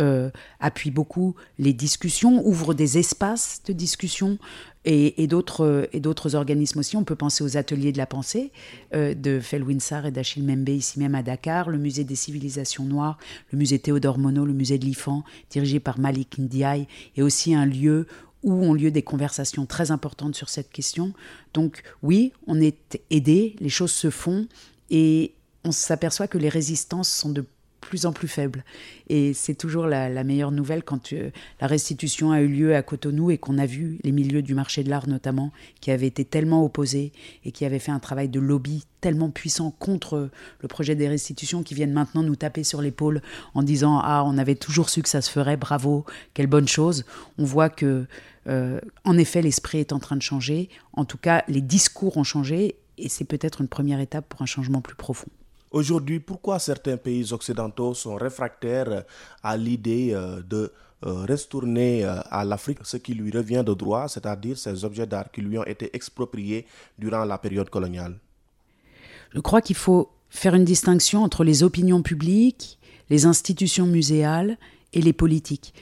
[0.00, 0.30] euh,
[0.60, 4.38] appuie beaucoup les discussions, ouvre des espaces de discussion
[4.84, 6.96] et, d'autres et d'autres organismes aussi.
[6.96, 8.52] On peut penser aux ateliers de la pensée
[8.94, 13.18] euh, de Felwinsar et d'Achille Membe ici même à Dakar, le musée des civilisations noires,
[13.50, 17.66] le musée Théodore Monod, le musée de l'IFAN dirigé par Malik Ndiaye, et aussi un
[17.66, 18.06] lieu
[18.42, 21.12] où ont lieu des conversations très importantes sur cette question.
[21.54, 24.46] Donc oui, on est aidé, les choses se font
[24.90, 27.44] et on s'aperçoit que les résistances sont de
[27.84, 28.64] plus en plus faible.
[29.08, 33.30] Et c'est toujours la, meilleure nouvelle quand euh, la restitution a eu lieu à Cotonou
[33.30, 36.64] et qu'on a vu les milieux du marché de l'art notamment, qui avaient été tellement
[36.64, 37.12] opposés
[37.44, 41.62] et qui avaient fait un travail de lobby tellement puissant contre le projet des restitutions,
[41.62, 43.20] qui viennent maintenant nous taper sur l'épaule
[43.52, 47.04] en disant Ah, on avait toujours su que ça se ferait, bravo, quelle bonne chose.
[47.36, 48.06] On voit que,
[48.46, 50.70] euh, en effet, l'esprit est en train de changer.
[50.94, 54.46] En tout cas, les discours ont changé et c'est peut-être une première étape pour un
[54.46, 55.28] changement plus profond.
[55.74, 59.02] Aujourd'hui, pourquoi certains pays occidentaux sont réfractaires
[59.42, 60.72] à l'idée euh, de
[61.04, 62.78] euh, retourner euh, à l'Afrique?
[62.84, 66.64] Ce qui lui revient de droit, c'est-à-dire ces objets d'art qui lui ont été expropriés
[66.96, 68.20] durant la période coloniale
[69.34, 72.78] Je crois qu'il faut faire une distinction entre les opinions publiques,
[73.10, 74.56] les institutions muséales
[74.92, 75.74] et les politiques.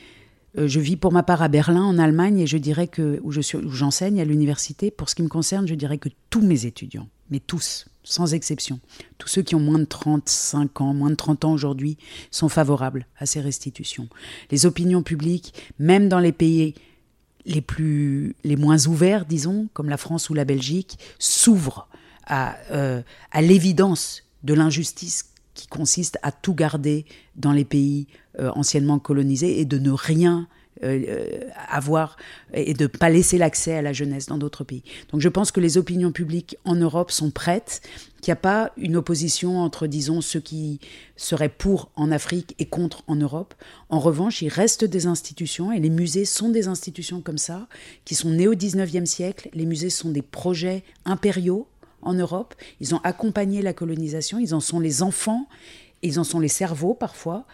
[0.54, 4.20] Je vis pour ma part à Berlin, en Allemagne, et je dirais que, où j'enseigne
[4.20, 7.86] à l'université, pour ce qui me concerne, je dirais que tous mes étudiants, mais tous,
[8.04, 8.78] sans exception.
[9.16, 11.96] Tous ceux qui ont moins de 35 ans, moins de 30 ans aujourd'hui,
[12.30, 14.08] sont favorables à ces restitutions.
[14.50, 16.74] Les opinions publiques, même dans les pays
[17.46, 21.88] les, plus, les moins ouverts, disons, comme la France ou la Belgique, s'ouvrent
[22.26, 27.04] à, euh, à l'évidence de l'injustice qui consiste à tout garder
[27.36, 28.06] dans les pays
[28.38, 30.48] euh, anciennement colonisés et de ne rien
[30.82, 32.16] euh, euh, avoir
[32.54, 34.82] et de ne pas laisser l'accès à la jeunesse dans d'autres pays.
[35.12, 37.82] Donc je pense que les opinions publiques en Europe sont prêtes,
[38.20, 40.80] qu'il n'y a pas une opposition entre, disons, ceux qui
[41.14, 43.54] seraient pour en Afrique et contre en Europe.
[43.90, 47.68] En revanche, il reste des institutions, et les musées sont des institutions comme ça,
[48.04, 49.50] qui sont nées au 19e siècle.
[49.54, 51.68] Les musées sont des projets impériaux
[52.02, 52.54] en Europe.
[52.80, 55.46] Ils ont accompagné la colonisation, ils en sont les enfants,
[56.02, 57.46] ils en sont les cerveaux parfois.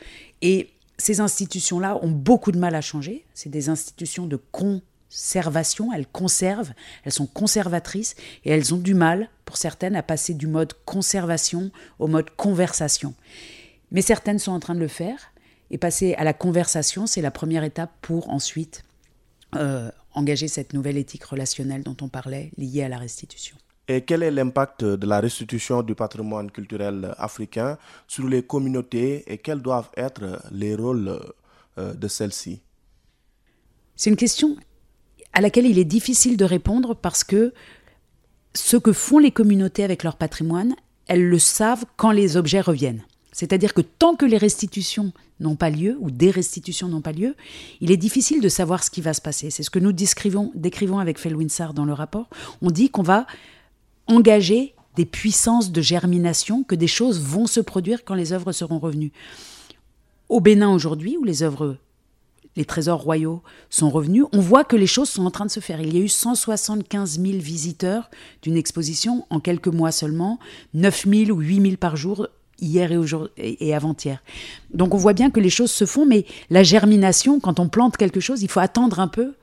[0.42, 3.24] Et ces institutions-là ont beaucoup de mal à changer.
[3.34, 6.72] C'est des institutions de conservation, elles conservent,
[7.04, 11.70] elles sont conservatrices et elles ont du mal, pour certaines, à passer du mode conservation
[11.98, 13.14] au mode conversation.
[13.90, 15.32] Mais certaines sont en train de le faire
[15.70, 18.84] et passer à la conversation, c'est la première étape pour ensuite
[19.54, 23.56] euh, engager cette nouvelle éthique relationnelle dont on parlait, liée à la restitution.
[23.88, 29.38] Et quel est l'impact de la restitution du patrimoine culturel africain sur les communautés et
[29.38, 31.18] quels doivent être les rôles
[31.78, 32.60] euh, de celles-ci?
[33.96, 34.56] C'est une question
[35.32, 37.54] à laquelle il est difficile de répondre parce que
[38.54, 40.74] ce que font les communautés avec leur patrimoine,
[41.06, 43.04] elles le savent quand les objets reviennent.
[43.32, 47.36] C'est-à-dire que tant que les restitutions n'ont pas lieu, ou des restitutions n'ont pas lieu,
[47.80, 49.50] il est difficile de savoir ce qui va se passer.
[49.50, 52.28] C'est ce que nous décrivons, décrivons avec Felwinsar dans le rapport.
[52.62, 53.26] On dit qu'on va
[54.08, 58.78] engager des puissances de germination, que des choses vont se produire quand les œuvres seront
[58.78, 59.12] revenues.
[60.28, 61.76] Au Bénin aujourd'hui, où les œuvres,
[62.56, 65.60] les trésors royaux sont revenus, on voit que les choses sont en train de se
[65.60, 65.80] faire.
[65.80, 68.10] Il y a eu 175 000 visiteurs
[68.42, 70.40] d'une exposition en quelques mois seulement,
[70.74, 72.26] 9 000 ou 8 000 par jour
[72.60, 74.20] hier et, et avant-hier.
[74.74, 77.96] Donc on voit bien que les choses se font, mais la germination, quand on plante
[77.96, 79.34] quelque chose, il faut attendre un peu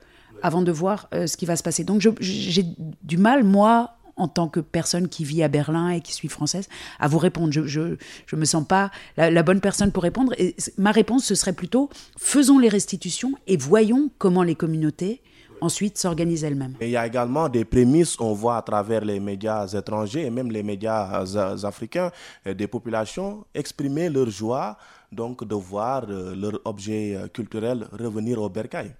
[0.42, 1.84] avant de voir euh, ce qui va se passer.
[1.84, 2.64] Donc j'ai
[3.02, 6.68] du mal, moi, en tant que personne qui vit à Berlin et qui suis française,
[6.98, 7.52] à vous répondre.
[7.52, 10.34] Je ne me sens pas la, bonne personne pour répondre.
[10.78, 15.22] Ma réponse, ce serait plutôt faisons les restitutions et voyons comment les communautés
[15.62, 16.74] ensuite s'organisent elles-mêmes.
[16.82, 20.50] il y a également des prémices, on voit à travers les médias étrangers et même
[20.50, 21.24] les médias
[21.64, 22.10] africains,
[22.46, 24.76] euh, des populations exprimer leur joie
[25.12, 28.94] donc de voir euh, leur objet euh, culturel revenir au bercail.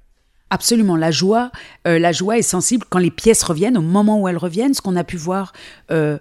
[0.51, 1.51] Absolument, la joie,
[1.89, 4.81] euh, la joie est sensible quand les pièces reviennent, au moment où elles reviennent, ce
[4.81, 5.53] qu'on a pu voir
[5.91, 6.19] euh,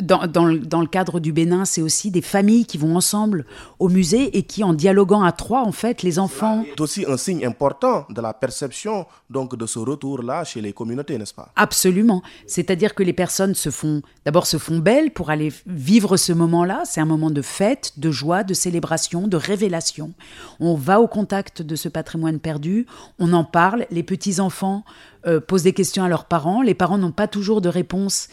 [0.00, 0.44] dans, dans,
[0.80, 3.46] le cadre du Bénin, c'est aussi des familles qui vont ensemble
[3.78, 6.64] au musée et qui, en dialoguant à trois, en fait, les enfants.
[6.68, 11.18] C'est aussi un signe important de la perception donc de ce retour-là chez les communautés,
[11.18, 11.52] n'est-ce pas?
[11.56, 12.22] Absolument.
[12.46, 16.82] C'est-à-dire que les personnes se font d'abord se font belles pour aller vivre ce moment-là.
[16.84, 20.12] C'est un moment de fête, de joie, de célébration, de révélation.
[20.60, 22.86] On va au contact de ce patrimoine perdu,
[23.18, 23.86] on en parle.
[23.90, 24.84] Les petits enfants
[25.26, 26.62] euh, posent des questions à leurs parents.
[26.62, 28.28] Les parents n'ont pas toujours de réponse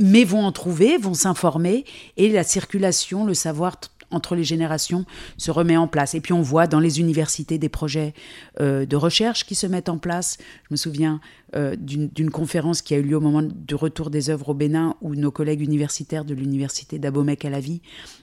[0.00, 1.84] mais vont en trouver, vont s'informer,
[2.16, 3.76] et la circulation, le savoir
[4.10, 5.04] entre les générations
[5.36, 6.14] se remet en place.
[6.14, 8.14] Et puis on voit dans les universités des projets
[8.60, 10.38] euh, de recherche qui se mettent en place.
[10.64, 11.20] Je me souviens
[11.56, 14.96] euh, d'une conférence qui a eu lieu au moment du retour des œuvres au Bénin
[15.00, 17.80] où nos collègues universitaires de l'université d'Abomey à la vie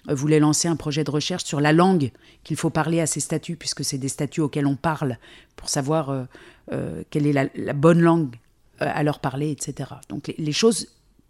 [0.09, 2.11] euh, voulaient lancer un projet de recherche sur la langue
[2.43, 5.17] qu'il faut parler à ces statues, puisque c'est des statues auxquelles on parle
[5.55, 6.27] pour savoir
[7.09, 8.35] quelle est la, bonne langue
[8.79, 9.89] à leur parler, etc.
[10.09, 10.87] Donc les choses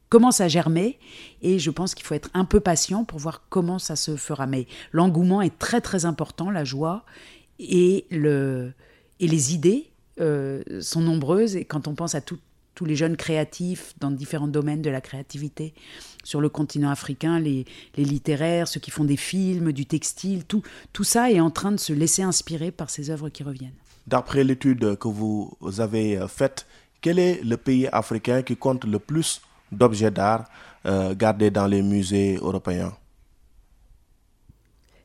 [0.09, 0.99] commence à germer
[1.41, 4.47] et je pense qu'il faut être un peu patient pour voir comment ça se fera.
[4.47, 7.03] Mais l'engouement est très très important, la joie
[7.59, 8.73] et, le,
[9.19, 9.89] et les idées
[10.19, 12.39] euh, sont nombreuses et quand on pense à tous
[12.85, 15.73] les jeunes créatifs dans différents domaines de la créativité
[16.23, 17.65] sur le continent africain, les,
[17.95, 20.61] les, littéraires, ceux qui font des films, du textile, tout,
[20.93, 23.73] tout ça est en train de se laisser inspirer par ces œuvres qui reviennent.
[24.05, 26.67] D'après l'étude que vous avez faite,
[27.01, 29.41] quel est le pays africain qui compte le plus
[29.71, 30.45] d'objets d'art
[30.85, 32.95] euh, gardés dans les musées européens.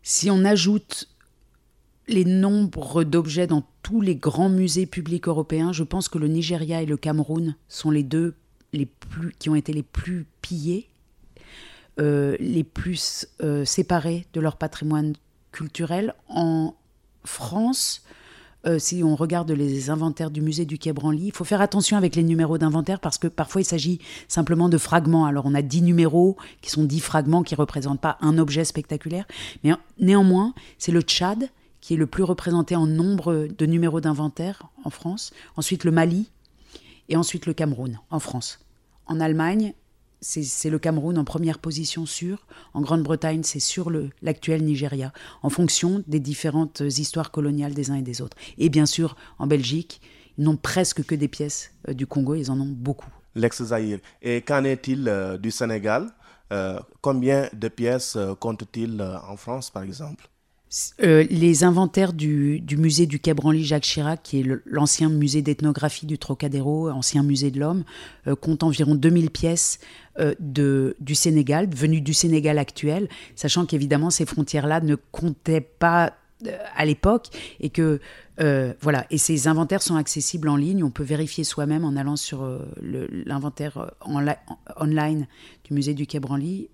[0.03, 1.09] Si on ajoute
[2.09, 6.83] les nombres d'objets dans tous les grands musées publics européens, je pense que le Nigeria
[6.83, 8.35] et le Cameroun sont les deux
[8.72, 10.88] les plus, qui ont été les plus pillés,
[12.01, 15.14] euh, les plus euh, séparés de leur patrimoine
[15.53, 16.14] culturel.
[16.29, 16.75] En
[17.25, 18.03] France,
[18.66, 21.96] euh, si on regarde les inventaires du musée du Quai Branly, il faut faire attention
[21.96, 23.98] avec les numéros d'inventaire parce que parfois il s'agit
[24.29, 25.27] simplement de fragments.
[25.27, 28.64] Alors on a 10 numéros qui sont 10 fragments qui ne représentent pas un objet
[28.64, 29.27] spectaculaire.
[29.64, 34.68] Mais néanmoins, c'est le Tchad qui est le plus représenté en nombre de numéros d'inventaire
[34.85, 35.33] en France.
[35.57, 36.31] Ensuite le Mali
[37.09, 38.61] et ensuite le Cameroun en France.
[39.07, 39.75] En Allemagne,
[40.22, 42.46] c'est le Cameroun en première position sur.
[42.74, 43.90] En Grande-Bretagne, c'est sur
[44.22, 48.37] l'actuel Nigeria, en fonction des différentes histoires coloniales des uns et des autres.
[48.56, 50.00] Et bien sûr, en Belgique,
[50.38, 53.11] ils n'ont presque que des pièces euh, du Congo, ils en ont beaucoup.
[53.35, 53.98] L'ex-Zaïre.
[54.22, 56.08] Et qu'en est-il euh, du Sénégal
[56.52, 60.28] euh, Combien de pièces compte-t-il en France, par exemple?
[61.02, 66.06] Euh, les inventaires du, musée du Quai Branly Jacques Chirac, qui est l'ancien musée d'ethnographie
[66.06, 67.85] du Trocadéro, ancien musée de l'homme,
[68.26, 69.80] euh, compte environ 2000 pièces
[70.18, 76.14] euh, de, du Sénégal, venues du Sénégal actuel, sachant qu'évidemment ces frontières-là ne comptaient pas
[76.75, 77.29] à l'époque
[77.61, 78.01] et que
[78.81, 80.83] voilà et ces inventaires sont accessibles en ligne.
[80.83, 82.44] On peut vérifier soi-même en allant sur
[82.83, 83.92] l'inventaire
[84.77, 85.29] online
[85.62, 86.68] du musée du Quai Branly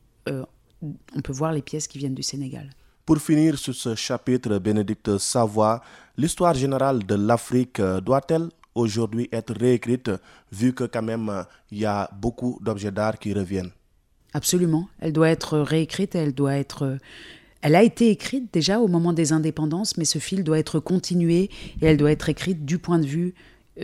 [0.82, 2.70] on peut voir les pièces qui viennent du Sénégal.
[3.04, 5.80] Pour finir sur ce chapitre, Bénédicte Savoie,
[6.16, 10.10] l'histoire générale de l'Afrique euh, doit-elle aujourd'hui être réécrite
[10.52, 13.70] vu que quand même il y a beaucoup d'objets d'art qui reviennent.
[14.32, 16.98] Absolument, elle doit être réécrite, elle doit être
[17.60, 21.50] elle a été écrite déjà au moment des indépendances, mais ce fil doit être continué
[21.82, 23.34] et elle doit être écrite du point de vue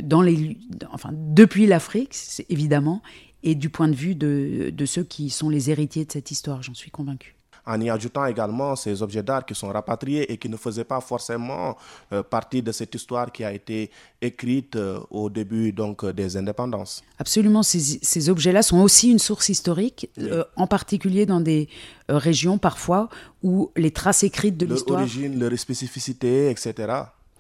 [0.01, 0.59] dans les,
[0.93, 2.17] enfin depuis l'Afrique
[2.49, 3.03] évidemment
[3.43, 6.63] et du point de vue de, de ceux qui sont les héritiers de cette histoire,
[6.63, 7.34] j'en suis convaincue
[7.67, 11.01] en y ajoutant également ces objets d'art qui sont rapatriés et qui ne faisaient pas
[11.01, 11.77] forcément
[12.13, 17.03] euh, partie de cette histoire qui a été écrite euh, au début donc des indépendances.
[17.19, 21.69] Absolument, ces, objets-là sont aussi une source historique, euh, en particulier dans des
[22.09, 23.09] régions parfois
[23.43, 25.01] où les traces écrites de l'histoire...
[25.01, 26.93] Leur origine, leur spécificité, etc.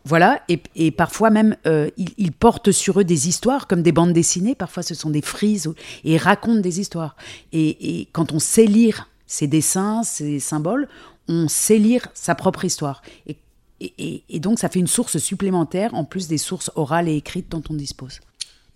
[0.07, 1.57] Voilà, et, parfois même,
[1.97, 5.73] ils, portent sur eux des histoires, comme des bandes dessinées, parfois ce sont des frises,
[6.05, 7.17] et ils racontent des histoires.
[7.53, 10.89] Et, et quand on sait lire ces dessins, ces symboles,
[11.29, 13.03] on sait lire sa propre histoire.
[13.27, 17.63] Et, donc ça fait une source supplémentaire en plus des sources orales et écrites dont
[17.69, 18.21] on dispose.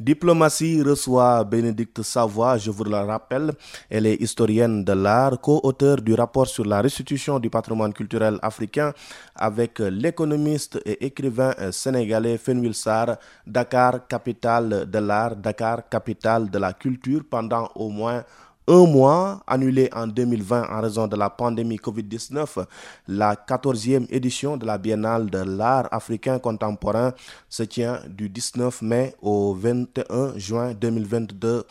[0.00, 3.50] Diplomatie reçoit Bénédicte Savoie, je vous le rappelle.
[3.90, 8.92] Elle est historienne de l'art, co-auteur du rapport sur la restitution du patrimoine culturel africain
[9.34, 16.74] avec l'économiste et écrivain sénégalais Fenwil Sarr, Dakar, capitale de l'art, Dakar, capitale de la
[16.74, 18.22] culture pendant au moins
[18.68, 22.66] un mois, annulé en 2020 en raison de la pandémie Covid-19,
[23.08, 27.14] la 14e édition de la Biennale de l'art africain contemporain
[27.48, 31.64] se tient du 19 mai au 21 juin 2022.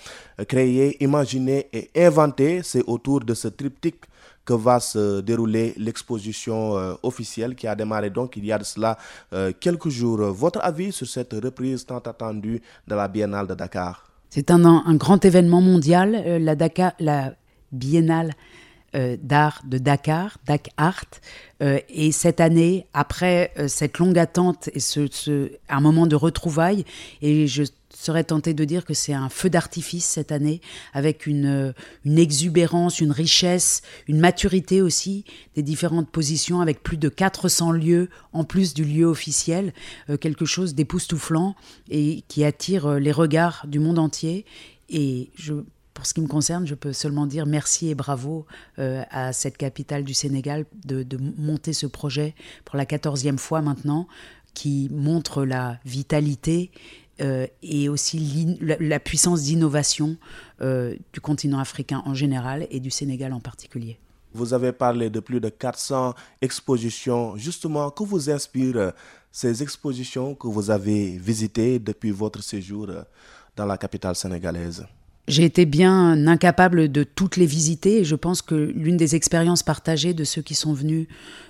[0.47, 4.03] Créé, imaginé et inventé, c'est autour de ce triptyque
[4.43, 8.63] que va se dérouler l'exposition euh, officielle qui a démarré donc il y a de
[8.63, 8.97] cela
[9.33, 10.19] euh, quelques jours.
[10.31, 14.06] Votre avis sur cette reprise tant attendue de la Biennale de Dakar?
[14.29, 16.39] C'est un, grand événement mondial, euh,
[16.99, 17.33] la,
[17.71, 18.33] Biennale
[18.95, 21.05] euh, d'art de Dakar, Dak Art.
[21.61, 26.85] Euh, et cette année, après cette longue attente et ce, un moment de retrouvailles,
[27.21, 27.63] et je
[28.03, 30.61] serais tenté de dire que c'est un feu d'artifice cette année,
[30.93, 31.73] avec une,
[32.05, 35.25] une, exubérance, une richesse, une maturité aussi
[35.55, 39.73] des différentes positions, avec plus de 400 lieux en plus du lieu officiel,
[40.21, 41.55] quelque chose d'époustouflant
[41.89, 44.45] et qui attire les regards du monde entier.
[44.89, 45.53] Et je
[45.93, 48.45] pour ce qui me concerne, je peux seulement dire merci et bravo
[48.77, 52.35] à cette capitale du Sénégal de, de, monter ce projet
[52.65, 54.07] pour la quatorzième fois maintenant,
[54.53, 56.69] qui montre la vitalité
[57.21, 60.17] euh, et aussi la, puissance d'innovation
[60.61, 63.97] euh, du continent africain en général et du Sénégal en particulier.
[64.33, 67.35] Vous avez parlé de plus de 400 expositions.
[67.37, 68.93] Justement, que vous inspirent
[69.31, 72.87] ces expositions que vous avez visitées depuis votre séjour
[73.55, 74.85] dans la capitale sénégalaise?
[75.27, 79.61] J'ai été bien incapable de toutes les visiter et je pense que l'une des expériences
[79.61, 81.07] partagées de ceux qui sont venus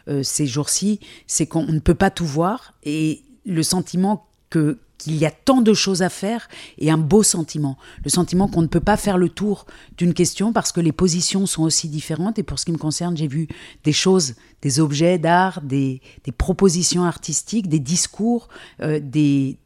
[0.08, 5.16] euh, ces jours-ci, c'est qu'on ne peut pas tout voir et le sentiment que qu'il
[5.16, 7.78] y a tant de choses à faire et un beau sentiment.
[8.04, 9.66] Le sentiment qu'on ne peut pas faire le tour
[9.98, 12.40] d'une question parce que les positions sont aussi différentes.
[12.40, 13.48] Et pour ce qui me concerne, j'ai vu
[13.84, 16.02] des choses, des objets d'art, des,
[16.38, 18.50] propositions artistiques, des discours,
[18.82, 19.58] euh, des,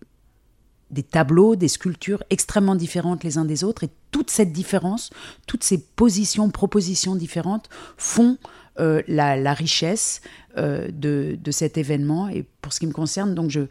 [0.92, 3.84] des tableaux, des sculptures extrêmement différentes les uns des autres.
[3.84, 5.10] Et toute cette différence,
[5.48, 8.38] toutes ces positions, propositions différentes font
[8.80, 10.22] euh, la, richesse
[10.58, 12.30] euh, de, cet événement.
[12.30, 13.62] Et pour ce qui me concerne, donc je,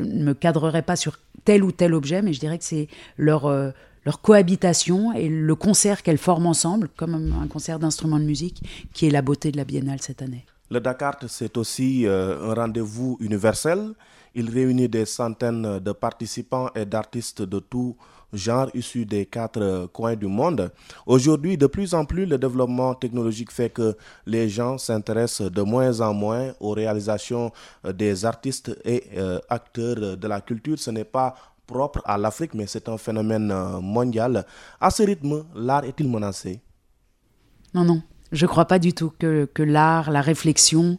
[0.00, 3.46] ne me cadrerai pas sur tel ou tel objet, mais je dirais que c'est leur,
[3.46, 3.70] euh,
[4.04, 9.06] leur cohabitation et le concert qu'elles forment ensemble, comme un concert d'instruments de musique, qui
[9.06, 10.44] est la beauté de la biennale cette année.
[10.70, 13.92] Le Dakar, c'est aussi un rendez-vous universel.
[14.34, 17.96] Il réunit des centaines de participants et d'artistes de tout
[18.32, 20.70] genre issus des quatre coins du monde.
[21.06, 26.00] Aujourd'hui, de plus en plus, le développement technologique fait que les gens s'intéressent de moins
[26.00, 27.52] en moins aux réalisations
[27.84, 30.78] des artistes et euh, acteurs de la culture.
[30.78, 31.34] Ce n'est pas
[31.66, 34.44] propre à l'Afrique, mais c'est un phénomène euh, mondial.
[34.80, 36.60] À ce rythme, l'art est-il menacé?
[37.74, 38.02] Non, non.
[38.32, 40.98] Je ne crois pas du tout que, que l'art, la réflexion...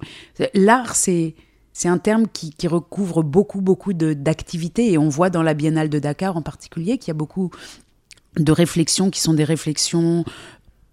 [0.54, 1.36] L'art, c'est
[1.74, 6.00] c'est un terme qui, recouvre beaucoup, beaucoup d'activités et on voit dans la Biennale de
[6.00, 7.50] Dakar en particulier qu'il y a beaucoup
[8.38, 10.24] de réflexions qui sont des réflexions,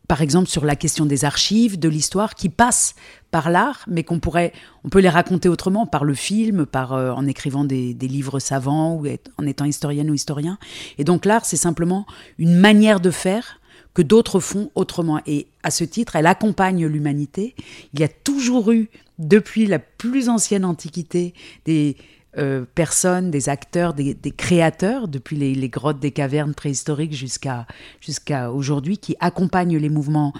[0.09, 2.95] par exemple, sur la question des archives, de l'histoire, qui passent
[3.31, 4.53] par l'art, mais qu'on pourrait,
[4.85, 8.39] on peut les raconter autrement, par le film, par euh, en écrivant des, des, livres
[8.39, 9.07] savants ou
[9.37, 10.59] en étant historienne ou historien.
[10.97, 12.07] Et donc l'art, c'est simplement
[12.39, 13.58] une manière de faire
[13.99, 15.21] que d'autres font autrement.
[15.27, 17.57] Et à ce titre, elle accompagne l'humanité.
[17.93, 21.35] Il y a toujours eu, depuis la plus ancienne antiquité,
[21.65, 21.97] des
[22.39, 27.67] euh, personnes, des acteurs, des, créateurs, depuis les, grottes des cavernes préhistoriques jusqu'à
[28.01, 30.33] jusqu'à aujourd'hui, qui accompagnent les mouvements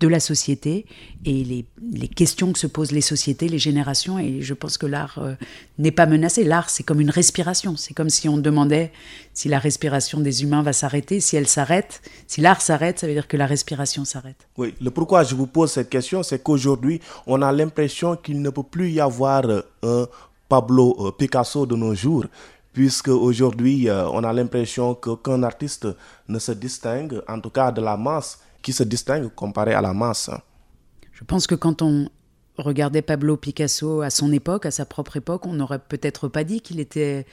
[0.00, 0.86] de la société
[1.24, 4.18] et les, questions que se posent les sociétés, les générations.
[4.18, 5.34] Et je pense que l'art euh,
[5.78, 6.44] n'est pas menacé.
[6.44, 7.76] L'art, c'est comme une respiration.
[7.76, 8.92] C'est comme si on demandait
[9.34, 11.20] si la respiration des humains va s'arrêter.
[11.20, 14.46] Si elle s'arrête, si l'art s'arrête, ça veut dire que la respiration s'arrête.
[14.56, 18.50] Oui, le pourquoi je vous pose cette question, c'est qu'aujourd'hui, on a l'impression qu'il ne
[18.50, 20.06] peut plus y avoir euh, un
[20.48, 22.24] Pablo euh, Picasso de nos jours
[22.72, 25.88] puisque aujourd'hui on a l'impression qu'aucun artiste
[26.28, 28.38] ne se distingue, en tout cas de la masse,
[28.68, 30.28] qui se distingue comparé à la masse.
[31.12, 32.10] Je pense que quand on
[32.58, 36.60] regardait Pablo Picasso à son époque, à sa propre époque, on n'aurait peut-être pas dit
[36.60, 37.24] qu'il était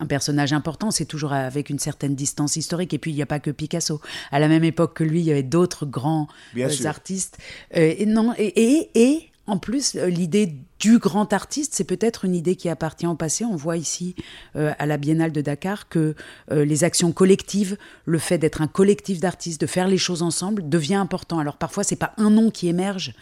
[0.00, 0.90] un personnage important.
[0.90, 2.94] C'est toujours avec une certaine distance historique.
[2.94, 4.00] Et puis, il n'y a pas que Picasso.
[4.30, 6.26] À la même époque que lui, il y avait d'autres grands
[6.56, 7.36] euh, artistes.
[7.76, 12.34] Euh, et, non, et, et en plus, euh, l'idée du grand artiste, c'est peut-être une
[12.34, 13.46] idée qui appartient au passé.
[13.46, 14.14] On voit ici
[14.56, 16.14] euh, à la Biennale de Dakar que
[16.52, 20.68] euh, les actions collectives, le fait d'être un collectif d'artistes, de faire les choses ensemble,
[20.68, 21.38] devient important.
[21.38, 23.14] Alors parfois, c'est pas un nom qui émerge,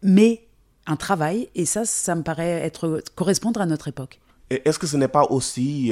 [0.00, 0.46] mais
[0.86, 1.48] un travail.
[1.56, 4.20] Et ça, ça me paraît être correspondre à notre époque.
[4.50, 5.90] Est-ce que ce n'est pas aussi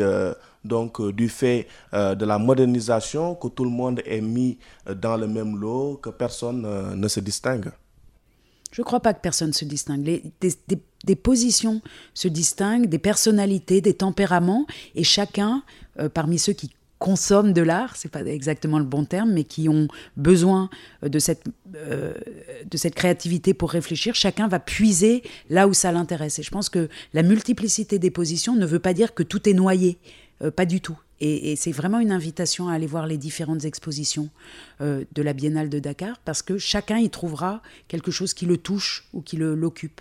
[0.63, 4.59] donc du fait de la modernisation que tout le monde est mis
[4.95, 7.73] dans le même lot, que personne ne se distingue?
[8.73, 10.03] Je ne crois pas que personne se distingue.
[10.03, 11.83] des, positions
[12.15, 15.63] se distinguent, des personnalités, des tempéraments, et chacun,
[16.01, 19.69] euh, parmi ceux qui consomment de l'art, c'est pas exactement le bon terme, mais qui
[19.69, 20.71] ont besoin
[21.05, 21.45] euh, de cette,
[21.77, 22.15] euh,
[22.69, 26.39] de cette créativité pour réfléchir, chacun va puiser là où ça l'intéresse.
[26.39, 29.55] Et je pense que la multiplicité des positions ne veut pas dire que tout est
[29.55, 29.99] noyé,
[30.57, 30.99] pas du tout.
[31.25, 34.29] Et, c'est vraiment une invitation à aller voir les différentes expositions
[34.81, 38.57] euh, de la Biennale de Dakar, parce que chacun y trouvera quelque chose qui le
[38.57, 40.01] touche ou qui l'occupe.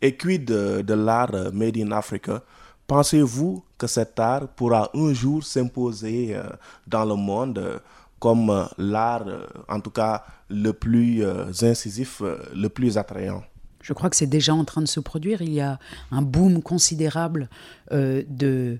[0.00, 2.44] Et quid de, de l'art euh, Made in Africa?
[2.86, 6.44] Pensez-vous que cet art pourra un jour s'imposer euh,
[6.86, 7.80] dans le monde
[8.20, 9.26] comme l'art,
[9.68, 11.24] en tout cas le plus
[11.60, 12.22] incisif,
[12.54, 13.42] le plus attrayant?
[13.82, 15.42] Je crois que c'est déjà en train de se produire.
[15.42, 15.78] Il y a
[16.10, 17.50] un boom considérable
[17.90, 18.78] euh, de,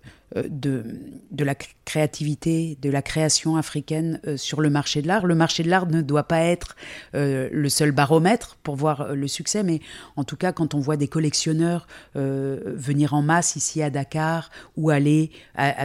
[0.49, 0.85] de,
[1.31, 1.55] de, la
[1.85, 5.27] créativité, de la création africaine euh, sur le marché de l'art.
[5.27, 6.77] Le marché de l'art ne doit pas être
[7.15, 9.81] le seul baromètre pour voir le succès, mais
[10.17, 14.91] en tout cas, quand on voit des collectionneurs venir en masse ici à Dakar ou
[14.91, 15.31] aller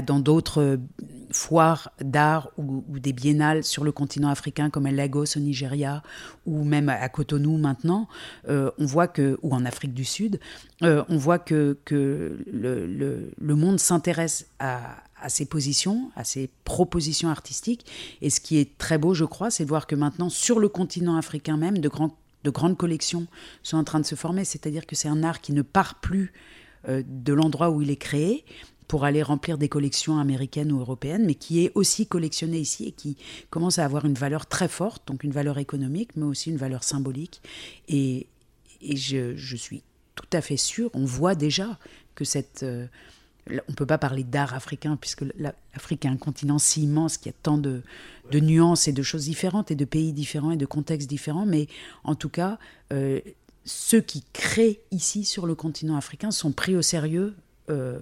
[0.05, 0.79] dans d'autres
[1.31, 6.01] foires d'art ou, des biennales sur le continent africain comme à Lagos au Nigeria
[6.45, 8.07] ou même à Cotonou maintenant,
[8.47, 10.39] on voit que, ou en Afrique du Sud,
[10.81, 17.85] on voit que, le monde s'intéresse à, à ses positions, à ses propositions artistiques.
[18.21, 20.69] Et ce qui est très beau, je crois, c'est de voir que maintenant, sur le
[20.69, 21.89] continent africain même, de,
[22.43, 23.27] de grandes collections
[23.63, 24.45] sont en train de se former.
[24.45, 26.33] C'est-à-dire que c'est un art qui ne part plus
[26.87, 28.45] euh, de l'endroit où il est créé
[28.87, 32.91] pour aller remplir des collections américaines ou européennes, mais qui est aussi collectionné ici et
[32.91, 33.17] qui
[33.49, 36.83] commence à avoir une valeur très forte, donc une valeur économique, mais aussi une valeur
[36.85, 37.41] symbolique.
[37.89, 38.27] Et,
[38.81, 39.83] je, suis
[40.15, 41.77] tout à fait sûre, on voit déjà
[42.15, 42.63] que cette...
[42.63, 42.87] Euh,
[43.49, 47.31] on ne peut pas parler d'art africain, puisque l'Afrique est un continent si immense qu'il
[47.31, 47.81] y a tant de,
[48.33, 51.67] nuances et de choses différentes, et de pays différents et de contextes différents, mais
[52.03, 52.57] en tout cas,
[52.93, 53.19] euh,
[53.65, 57.35] ceux qui créent ici sur le continent africain sont pris au sérieux
[57.69, 57.99] euh,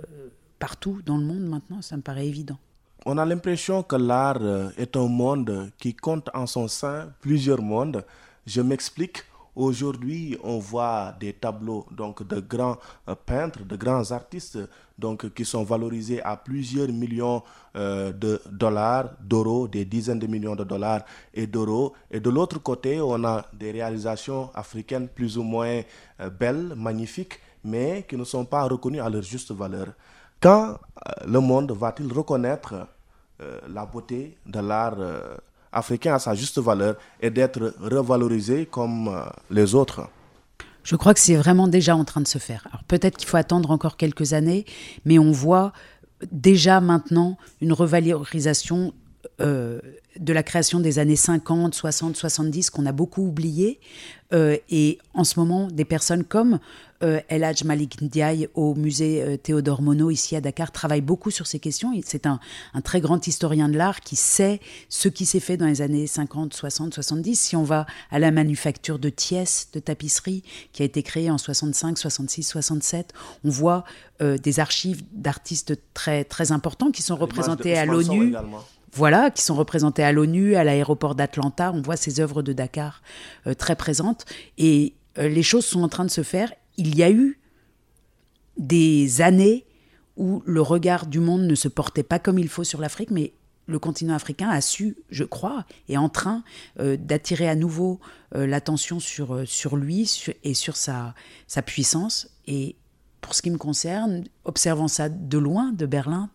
[0.60, 2.58] partout dans le monde maintenant, ça me paraît évident.
[3.06, 7.62] On a l'impression que l'art euh, est un monde qui compte en son sein plusieurs
[7.62, 8.04] mondes.
[8.46, 9.24] Je m'explique.
[9.56, 12.78] Aujourd'hui, on voit des tableaux donc de grands
[13.26, 14.60] peintres, de grands artistes
[14.98, 17.44] donc qui sont valorisés à plusieurs millions
[17.76, 21.02] euh, de dollars, d'euros, des dizaines de millions de dollars
[21.34, 21.94] et d'euros.
[22.10, 25.82] Et de l'autre côté, on a des réalisations africaines plus ou moins
[26.22, 29.88] euh, belles, magnifiques, mais qui ne sont pas reconnues à leur juste valeur.
[30.40, 30.78] Quand
[31.26, 32.88] le monde va-t-il reconnaître
[33.68, 34.98] la beauté de l'art
[35.76, 40.08] africain à sa juste valeur et d'être revalorisé comme euh, les autres?
[40.86, 42.66] Je crois que c'est vraiment déjà en train de se faire.
[42.72, 44.66] Alors peut-être qu'il faut attendre encore quelques années,
[45.04, 45.74] mais on voit
[46.32, 48.94] déjà maintenant une revalorisation
[49.42, 49.80] euh,
[50.20, 53.80] de la création des années 50, 60, 70 qu'on a beaucoup oublié.
[54.32, 56.60] Euh, et en ce moment, des personnes comme
[57.04, 61.48] euh, El Malik Ndiaye au musée euh, Théodore Monod ici à Dakar travaillent beaucoup sur
[61.48, 61.92] ces questions.
[62.06, 62.40] C'est un,
[62.84, 66.54] très grand historien de l'art qui sait ce qui s'est fait dans les années 50,
[66.54, 67.40] 60, 70.
[67.40, 70.44] Si on va à la manufacture de Thiès, de tapisserie,
[70.74, 73.84] qui a été créée en 65, 66, 67, on voit
[74.22, 78.34] euh, des archives d'artistes très, très importants qui sont représentés à l'ONU
[78.96, 81.72] voilà, qui sont représentés à l'ONU, à l'aéroport d'Atlanta.
[81.74, 83.02] On voit ces œuvres de Dakar
[83.46, 84.26] euh, très présentes.
[84.58, 86.52] Et euh, les choses sont en train de se faire.
[86.78, 87.40] Il y a eu
[88.58, 89.66] des années
[90.18, 93.34] où le regard du monde ne se portait pas comme il faut sur l'Afrique, mais
[93.68, 96.44] le continent africain a su, je crois, est en train
[96.80, 98.00] euh, d'attirer à nouveau
[98.32, 100.12] l'attention sur, sur lui
[100.44, 101.16] et sur sa,
[101.48, 102.30] sa puissance.
[102.48, 102.76] Et
[103.22, 106.30] pour ce qui me concerne, observant ça de loin, de Berlin,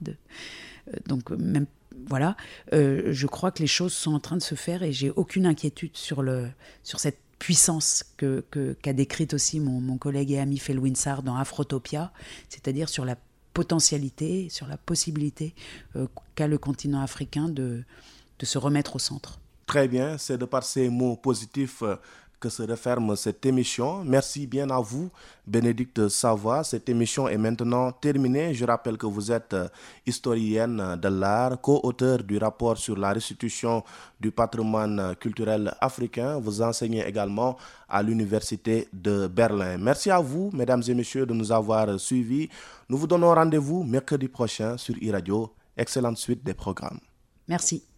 [1.07, 1.67] donc même
[2.09, 2.37] voilà,
[2.73, 5.47] euh, je crois que les choses sont en train de se faire et j'ai aucune
[5.47, 6.49] inquiétude sur, le,
[6.83, 11.35] sur cette puissance qu'a que, qu'a décrite aussi mon, collègue et ami Phil Winsar dans
[11.35, 12.13] Afrotopia,
[12.49, 13.17] c'est-à-dire sur la
[13.55, 15.55] potentialité, sur la possibilité
[15.97, 17.83] euh, qu'a le continent africain de,
[18.39, 19.41] de se remettre au centre.
[19.67, 21.97] Très bien, c'est de par ces mots positifs euh,
[22.41, 24.03] que se referme cette émission.
[24.05, 25.11] Merci bien à vous,
[25.47, 26.65] Bénédicte Savoie.
[26.65, 28.55] Cette émission est maintenant terminée.
[28.55, 29.69] Je rappelle que vous êtes euh,
[30.07, 33.85] historienne de l'art, co-auteur du rapport sur la restitution
[34.19, 36.39] du patrimoine culturel africain.
[36.39, 37.57] Vous enseignez également
[37.89, 39.77] à l'Université de Berlin.
[39.79, 42.49] Merci à vous, mesdames et messieurs, de nous avoir suivis.
[42.89, 45.53] Nous vous donnons rendez-vous mercredi prochain sur e-radio.
[45.77, 47.01] Excellente suite des programmes.
[47.47, 47.90] Merci.